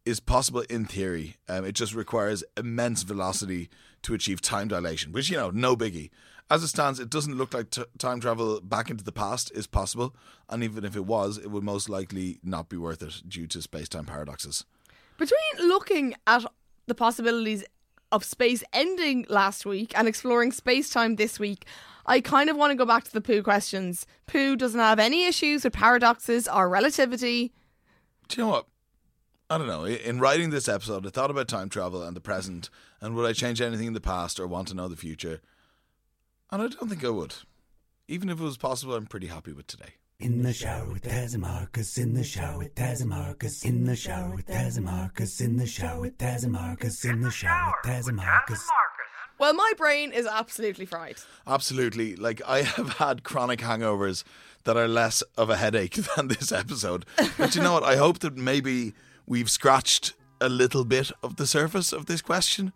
is 0.05 0.19
possible 0.19 0.61
in 0.61 0.85
theory. 0.85 1.37
Um, 1.47 1.63
it 1.65 1.73
just 1.73 1.93
requires 1.93 2.43
immense 2.57 3.03
velocity 3.03 3.69
to 4.01 4.13
achieve 4.13 4.41
time 4.41 4.67
dilation, 4.67 5.11
which 5.11 5.29
you 5.29 5.37
know, 5.37 5.51
no 5.51 5.75
biggie. 5.75 6.09
As 6.49 6.63
it 6.63 6.67
stands, 6.67 6.99
it 6.99 7.09
doesn't 7.09 7.37
look 7.37 7.53
like 7.53 7.69
t- 7.69 7.83
time 7.97 8.19
travel 8.19 8.59
back 8.59 8.89
into 8.89 9.05
the 9.05 9.11
past 9.13 9.51
is 9.55 9.67
possible, 9.67 10.13
and 10.49 10.63
even 10.63 10.83
if 10.83 10.97
it 10.97 11.05
was, 11.05 11.37
it 11.37 11.49
would 11.49 11.63
most 11.63 11.87
likely 11.87 12.39
not 12.43 12.67
be 12.67 12.75
worth 12.75 13.01
it 13.01 13.21
due 13.25 13.47
to 13.47 13.61
space-time 13.61 14.03
paradoxes. 14.05 14.65
Between 15.21 15.69
looking 15.69 16.15
at 16.25 16.43
the 16.87 16.95
possibilities 16.95 17.63
of 18.11 18.23
space 18.23 18.63
ending 18.73 19.27
last 19.29 19.67
week 19.67 19.93
and 19.95 20.07
exploring 20.07 20.51
space 20.51 20.89
time 20.89 21.15
this 21.15 21.39
week, 21.39 21.67
I 22.07 22.21
kind 22.21 22.49
of 22.49 22.55
want 22.55 22.71
to 22.71 22.75
go 22.75 22.87
back 22.87 23.03
to 23.03 23.13
the 23.13 23.21
poo 23.21 23.43
questions. 23.43 24.07
Pooh 24.25 24.55
doesn't 24.55 24.79
have 24.79 24.97
any 24.97 25.27
issues 25.27 25.63
with 25.63 25.73
paradoxes 25.73 26.47
or 26.47 26.67
relativity. 26.67 27.53
Do 28.29 28.37
you 28.37 28.43
know 28.45 28.49
what? 28.49 28.65
I 29.47 29.59
don't 29.59 29.67
know. 29.67 29.85
In 29.85 30.19
writing 30.19 30.49
this 30.49 30.67
episode, 30.67 31.05
I 31.05 31.11
thought 31.11 31.29
about 31.29 31.47
time 31.47 31.69
travel 31.69 32.01
and 32.01 32.15
the 32.15 32.19
present, 32.19 32.71
and 32.99 33.15
would 33.15 33.29
I 33.29 33.33
change 33.33 33.61
anything 33.61 33.85
in 33.85 33.93
the 33.93 34.01
past 34.01 34.39
or 34.39 34.47
want 34.47 34.69
to 34.69 34.73
know 34.73 34.87
the 34.87 34.95
future? 34.95 35.39
And 36.49 36.63
I 36.63 36.67
don't 36.67 36.89
think 36.89 37.05
I 37.05 37.09
would. 37.09 37.35
Even 38.07 38.29
if 38.29 38.39
it 38.39 38.43
was 38.43 38.57
possible, 38.57 38.95
I'm 38.95 39.05
pretty 39.05 39.27
happy 39.27 39.53
with 39.53 39.67
today. 39.67 39.93
In 40.21 40.43
the 40.43 40.53
shower 40.53 40.85
with 40.85 41.01
Taz 41.01 41.33
and 41.33 41.41
Marcus. 41.41 41.97
In 41.97 42.13
the 42.13 42.23
shower 42.23 42.59
with 42.59 42.75
Taz 42.75 43.01
and 43.01 43.09
Marcus. 43.09 43.65
In 43.65 43.85
the 43.85 43.95
shower 43.95 44.35
with 44.35 44.45
Taz 44.45 44.77
and 44.77 44.85
Marcus. 44.85 45.41
In 45.41 45.57
the 45.57 45.65
shower 45.65 45.99
with 45.99 46.15
Taz 46.19 46.43
and 46.43 46.51
Marcus. 46.51 47.03
In 47.03 47.21
the 47.21 47.31
shower 47.31 47.73
with 47.83 47.91
Taz 47.91 48.07
and 48.07 48.17
Marcus. 48.17 48.69
Well, 49.39 49.55
my 49.55 49.73
brain 49.77 50.11
is 50.11 50.27
absolutely 50.27 50.85
fried. 50.85 51.15
Absolutely. 51.47 52.15
Like, 52.15 52.39
I 52.47 52.61
have 52.61 52.89
had 52.99 53.23
chronic 53.23 53.61
hangovers 53.61 54.23
that 54.65 54.77
are 54.77 54.87
less 54.87 55.23
of 55.37 55.49
a 55.49 55.57
headache 55.57 55.95
than 56.15 56.27
this 56.27 56.51
episode. 56.51 57.03
But 57.35 57.55
you 57.55 57.63
know 57.63 57.73
what? 57.73 57.83
I 57.83 57.95
hope 57.95 58.19
that 58.19 58.37
maybe 58.37 58.93
we've 59.25 59.49
scratched 59.49 60.13
a 60.39 60.49
little 60.49 60.85
bit 60.85 61.11
of 61.23 61.37
the 61.37 61.47
surface 61.47 61.91
of 61.91 62.05
this 62.05 62.21
question. 62.21 62.73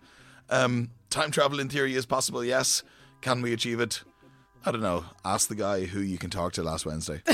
Um, 0.49 0.89
time 1.11 1.29
travel 1.29 1.59
in 1.59 1.69
theory 1.69 1.93
is 1.93 2.07
possible, 2.07 2.43
yes. 2.43 2.81
Can 3.21 3.43
we 3.43 3.53
achieve 3.53 3.79
it? 3.79 4.01
I 4.65 4.71
don't 4.71 4.81
know. 4.81 5.05
Ask 5.23 5.47
the 5.47 5.55
guy 5.55 5.85
who 5.85 5.99
you 5.99 6.17
can 6.17 6.31
talk 6.31 6.53
to 6.53 6.63
last 6.63 6.85
Wednesday. 6.85 7.21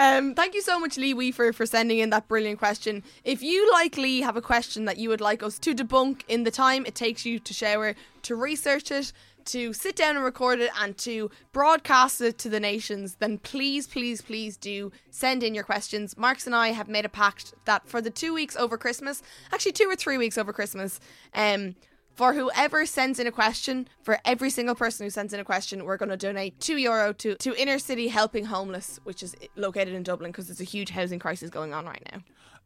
Um, 0.00 0.36
thank 0.36 0.54
you 0.54 0.62
so 0.62 0.78
much, 0.78 0.96
Lee 0.96 1.12
Weaver, 1.12 1.52
for 1.52 1.66
sending 1.66 1.98
in 1.98 2.10
that 2.10 2.28
brilliant 2.28 2.60
question. 2.60 3.02
If 3.24 3.42
you, 3.42 3.68
like 3.72 3.96
Lee, 3.96 4.20
have 4.20 4.36
a 4.36 4.40
question 4.40 4.84
that 4.84 4.98
you 4.98 5.08
would 5.08 5.20
like 5.20 5.42
us 5.42 5.58
to 5.58 5.74
debunk 5.74 6.22
in 6.28 6.44
the 6.44 6.52
time 6.52 6.86
it 6.86 6.94
takes 6.94 7.26
you 7.26 7.40
to 7.40 7.52
shower, 7.52 7.96
to 8.22 8.36
research 8.36 8.92
it, 8.92 9.12
to 9.46 9.72
sit 9.72 9.96
down 9.96 10.14
and 10.14 10.24
record 10.24 10.60
it, 10.60 10.70
and 10.80 10.96
to 10.98 11.32
broadcast 11.52 12.20
it 12.20 12.38
to 12.38 12.48
the 12.48 12.60
nations, 12.60 13.16
then 13.16 13.38
please, 13.38 13.88
please, 13.88 14.22
please 14.22 14.56
do 14.56 14.92
send 15.10 15.42
in 15.42 15.52
your 15.52 15.64
questions. 15.64 16.16
Marcus 16.16 16.46
and 16.46 16.54
I 16.54 16.68
have 16.68 16.86
made 16.86 17.04
a 17.04 17.08
pact 17.08 17.54
that 17.64 17.88
for 17.88 18.00
the 18.00 18.10
two 18.10 18.32
weeks 18.32 18.54
over 18.54 18.78
Christmas, 18.78 19.20
actually 19.52 19.72
two 19.72 19.90
or 19.90 19.96
three 19.96 20.16
weeks 20.16 20.38
over 20.38 20.52
Christmas, 20.52 21.00
um, 21.34 21.74
for 22.18 22.32
whoever 22.32 22.84
sends 22.84 23.20
in 23.20 23.28
a 23.28 23.30
question, 23.30 23.86
for 24.02 24.18
every 24.24 24.50
single 24.50 24.74
person 24.74 25.06
who 25.06 25.10
sends 25.10 25.32
in 25.32 25.38
a 25.38 25.44
question, 25.44 25.84
we're 25.84 25.96
going 25.96 26.08
to 26.08 26.16
donate 26.16 26.58
two 26.58 26.76
euro 26.76 27.12
to, 27.12 27.36
to 27.36 27.54
Inner 27.54 27.78
City 27.78 28.08
Helping 28.08 28.46
Homeless, 28.46 28.98
which 29.04 29.22
is 29.22 29.36
located 29.54 29.94
in 29.94 30.02
Dublin 30.02 30.32
because 30.32 30.48
there's 30.48 30.60
a 30.60 30.64
huge 30.64 30.90
housing 30.90 31.20
crisis 31.20 31.48
going 31.48 31.72
on 31.72 31.86
right 31.86 32.02
now. 32.12 32.18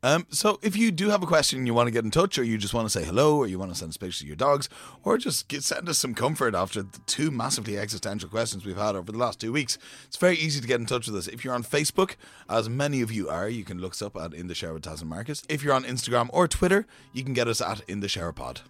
Um, 0.03 0.27
so 0.31 0.59
if 0.63 0.75
you 0.75 0.91
do 0.91 1.11
have 1.11 1.23
a 1.23 1.27
question 1.27 1.67
you 1.67 1.75
want 1.75 1.87
to 1.87 1.91
get 1.91 2.03
in 2.03 2.11
touch, 2.11 2.39
or 2.39 2.45
you 2.45 2.57
just 2.57 2.73
want 2.73 2.87
to 2.87 2.99
say 2.99 3.05
hello, 3.05 3.37
or 3.37 3.47
you 3.47 3.59
want 3.59 3.71
to 3.71 3.77
send 3.77 3.93
space 3.93 4.21
to 4.21 4.27
your 4.27 4.37
dogs, 4.37 4.71
or 5.05 5.19
just 5.19 5.49
get, 5.49 5.63
send 5.63 5.87
us 5.87 5.99
some 5.99 6.15
comfort 6.15 6.55
after 6.55 6.83
the 6.83 6.99
two 7.05 7.31
massively 7.31 7.77
existential 7.77 8.31
questions 8.31 8.65
we've 8.65 8.79
had 8.79 8.97
over 8.97 9.13
the 9.13 9.19
last 9.19 9.39
two 9.39 9.53
weeks, 9.53 9.77
it's 10.07 10.17
very 10.17 10.37
easy 10.39 10.63
to 10.63 10.67
get 10.67 10.81
in 10.81 10.87
touch 10.87 11.09
with 11.09 11.17
us. 11.17 11.29
If 11.29 11.45
you're 11.45 11.55
on 11.55 11.63
Facebook, 11.63 12.17
as 12.49 12.71
many 12.71 13.03
of 13.03 13.13
you 13.13 13.29
are, 13.29 13.51
you 13.51 13.65
can 13.65 13.83
look 13.83 13.93
us 13.93 14.01
up 14.01 14.17
at 14.17 14.33
In 14.33 14.47
the 14.47 14.55
Shower 14.55 14.73
with 14.73 14.85
Taz 14.85 15.03
and 15.03 15.11
Marcus. 15.11 15.43
If 15.51 15.63
you're 15.63 15.75
on 15.75 15.85
Instagram 15.85 16.31
or 16.33 16.49
Twitter, 16.49 16.87
you 17.13 17.23
can 17.23 17.35
get 17.35 17.49
us 17.49 17.61
at 17.61 17.83
In 17.83 18.01
the 18.01 18.09
Shower 18.09 18.33
Pod. 18.33 18.63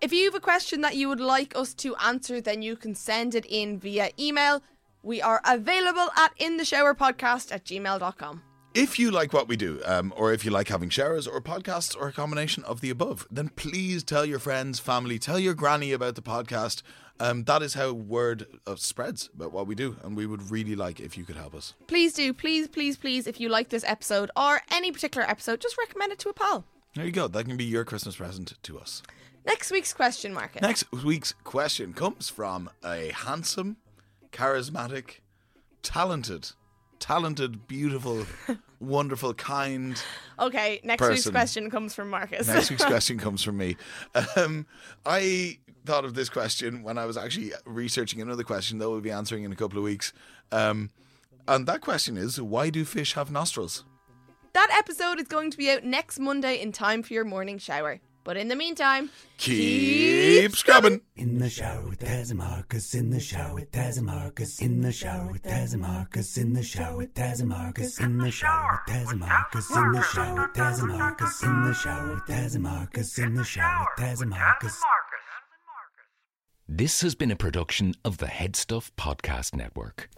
If 0.00 0.12
you 0.12 0.26
have 0.26 0.34
a 0.34 0.40
question 0.40 0.82
that 0.82 0.96
you 0.96 1.08
would 1.08 1.20
like 1.20 1.56
us 1.56 1.72
to 1.74 1.96
answer, 1.96 2.40
then 2.40 2.60
you 2.60 2.76
can 2.76 2.94
send 2.94 3.34
it 3.34 3.46
in 3.48 3.78
via 3.78 4.10
email. 4.18 4.62
We 5.02 5.22
are 5.22 5.40
available 5.46 6.08
at 6.16 6.36
intheshowerpodcast 6.38 7.50
at 7.52 7.64
gmail.com. 7.64 8.42
If 8.74 8.98
you 8.98 9.10
like 9.10 9.32
what 9.32 9.48
we 9.48 9.56
do, 9.56 9.80
um, 9.86 10.12
or 10.14 10.34
if 10.34 10.44
you 10.44 10.50
like 10.50 10.68
having 10.68 10.90
showers 10.90 11.26
or 11.26 11.40
podcasts 11.40 11.96
or 11.96 12.08
a 12.08 12.12
combination 12.12 12.62
of 12.64 12.82
the 12.82 12.90
above, 12.90 13.26
then 13.30 13.48
please 13.48 14.04
tell 14.04 14.26
your 14.26 14.38
friends, 14.38 14.78
family, 14.78 15.18
tell 15.18 15.38
your 15.38 15.54
granny 15.54 15.92
about 15.92 16.14
the 16.14 16.20
podcast. 16.20 16.82
Um, 17.18 17.44
that 17.44 17.62
is 17.62 17.72
how 17.72 17.92
word 17.94 18.46
uh, 18.66 18.76
spreads 18.76 19.30
about 19.34 19.52
what 19.52 19.66
we 19.66 19.74
do, 19.74 19.96
and 20.02 20.14
we 20.14 20.26
would 20.26 20.50
really 20.50 20.76
like 20.76 21.00
if 21.00 21.16
you 21.16 21.24
could 21.24 21.36
help 21.36 21.54
us. 21.54 21.72
Please 21.86 22.12
do, 22.12 22.34
please, 22.34 22.68
please, 22.68 22.98
please, 22.98 23.26
if 23.26 23.40
you 23.40 23.48
like 23.48 23.70
this 23.70 23.84
episode 23.84 24.30
or 24.36 24.60
any 24.70 24.92
particular 24.92 25.26
episode, 25.26 25.62
just 25.62 25.78
recommend 25.78 26.12
it 26.12 26.18
to 26.18 26.28
a 26.28 26.34
pal. 26.34 26.66
There 26.94 27.06
you 27.06 27.12
go. 27.12 27.28
That 27.28 27.46
can 27.46 27.56
be 27.56 27.64
your 27.64 27.86
Christmas 27.86 28.16
present 28.16 28.54
to 28.62 28.78
us. 28.78 29.02
Next 29.46 29.70
week's 29.70 29.94
question, 29.94 30.34
Marcus. 30.34 30.60
Next 30.60 30.90
week's 30.92 31.32
question 31.44 31.92
comes 31.92 32.28
from 32.28 32.68
a 32.84 33.12
handsome, 33.14 33.76
charismatic, 34.32 35.20
talented, 35.82 36.50
talented, 36.98 37.68
beautiful, 37.68 38.26
wonderful, 38.80 39.34
kind. 39.34 40.02
Okay, 40.38 40.80
next 40.82 41.08
week's 41.08 41.30
question 41.30 41.70
comes 41.70 41.94
from 41.94 42.10
Marcus. 42.10 42.48
Next 42.48 42.70
week's 42.70 42.84
question 42.86 43.18
comes 43.18 43.42
from 43.42 43.56
me. 43.56 43.76
Um, 44.36 44.66
I 45.04 45.58
thought 45.84 46.04
of 46.04 46.14
this 46.14 46.28
question 46.28 46.82
when 46.82 46.98
I 46.98 47.06
was 47.06 47.16
actually 47.16 47.52
researching 47.64 48.20
another 48.20 48.42
question 48.42 48.78
that 48.78 48.90
we'll 48.90 49.00
be 49.00 49.12
answering 49.12 49.44
in 49.44 49.52
a 49.52 49.56
couple 49.56 49.78
of 49.78 49.84
weeks. 49.84 50.12
Um, 50.50 50.90
and 51.46 51.66
that 51.68 51.80
question 51.80 52.16
is 52.16 52.40
why 52.40 52.70
do 52.70 52.84
fish 52.84 53.12
have 53.14 53.30
nostrils? 53.30 53.84
that 54.56 54.74
episode 54.78 55.20
is 55.20 55.28
going 55.28 55.50
to 55.50 55.58
be 55.58 55.70
out 55.70 55.84
next 55.84 56.18
Monday 56.18 56.58
in 56.58 56.72
time 56.72 57.02
for 57.02 57.12
your 57.12 57.24
morning 57.24 57.58
shower. 57.58 58.00
But 58.26 58.36
in 58.36 58.48
the 58.48 58.56
meantime, 58.56 59.10
Keep 59.38 60.56
scrubbing. 60.56 61.00
In 61.14 61.38
the 61.38 61.48
shower 61.48 61.86
with 61.88 62.00
Taz 62.00 62.30
and 62.30 62.40
Marcus. 62.40 62.92
In 62.92 63.10
the 63.10 63.20
shower 63.20 63.54
with 63.54 63.70
Taz 63.70 63.98
and 63.98 64.06
Marcus. 64.06 64.60
In 64.60 64.80
the 64.80 64.90
shower 64.90 65.30
with 65.30 65.44
Taz 65.44 65.74
and 65.74 65.82
Marcus. 65.82 66.36
In 66.36 66.52
the 66.52 66.62
shower 66.64 66.96
with 66.96 67.14
Taz 67.14 67.38
and 67.38 67.48
Marcus. 67.50 68.00
In 68.00 68.18
the 68.18 68.32
shower 68.32 68.82
with 68.84 68.96
Taz 68.96 69.12
and 69.12 69.20
Marcus. 69.20 69.70
In 69.70 69.92
the 69.92 70.02
shower 70.02 70.42
with 70.42 70.54
Taz 70.56 70.82
and 70.82 70.88
Marcus. 70.88 71.42
In 71.44 71.62
the 71.62 71.72
shower 71.72 72.14
with 72.14 72.24
Taz 72.24 72.54
and 72.54 72.62
Marcus. 72.64 73.18
In 73.18 73.34
the 73.34 73.44
shower 73.44 73.86
with 73.96 74.04
Taz 74.04 74.20
and 74.20 74.30
Marcus. 74.30 74.82
This 76.68 77.02
has 77.02 77.14
been 77.14 77.30
a 77.30 77.36
production 77.36 77.94
of 78.04 78.18
the 78.18 78.26
HeadStuff 78.26 78.90
Podcast 78.98 79.54
Network. 79.54 80.10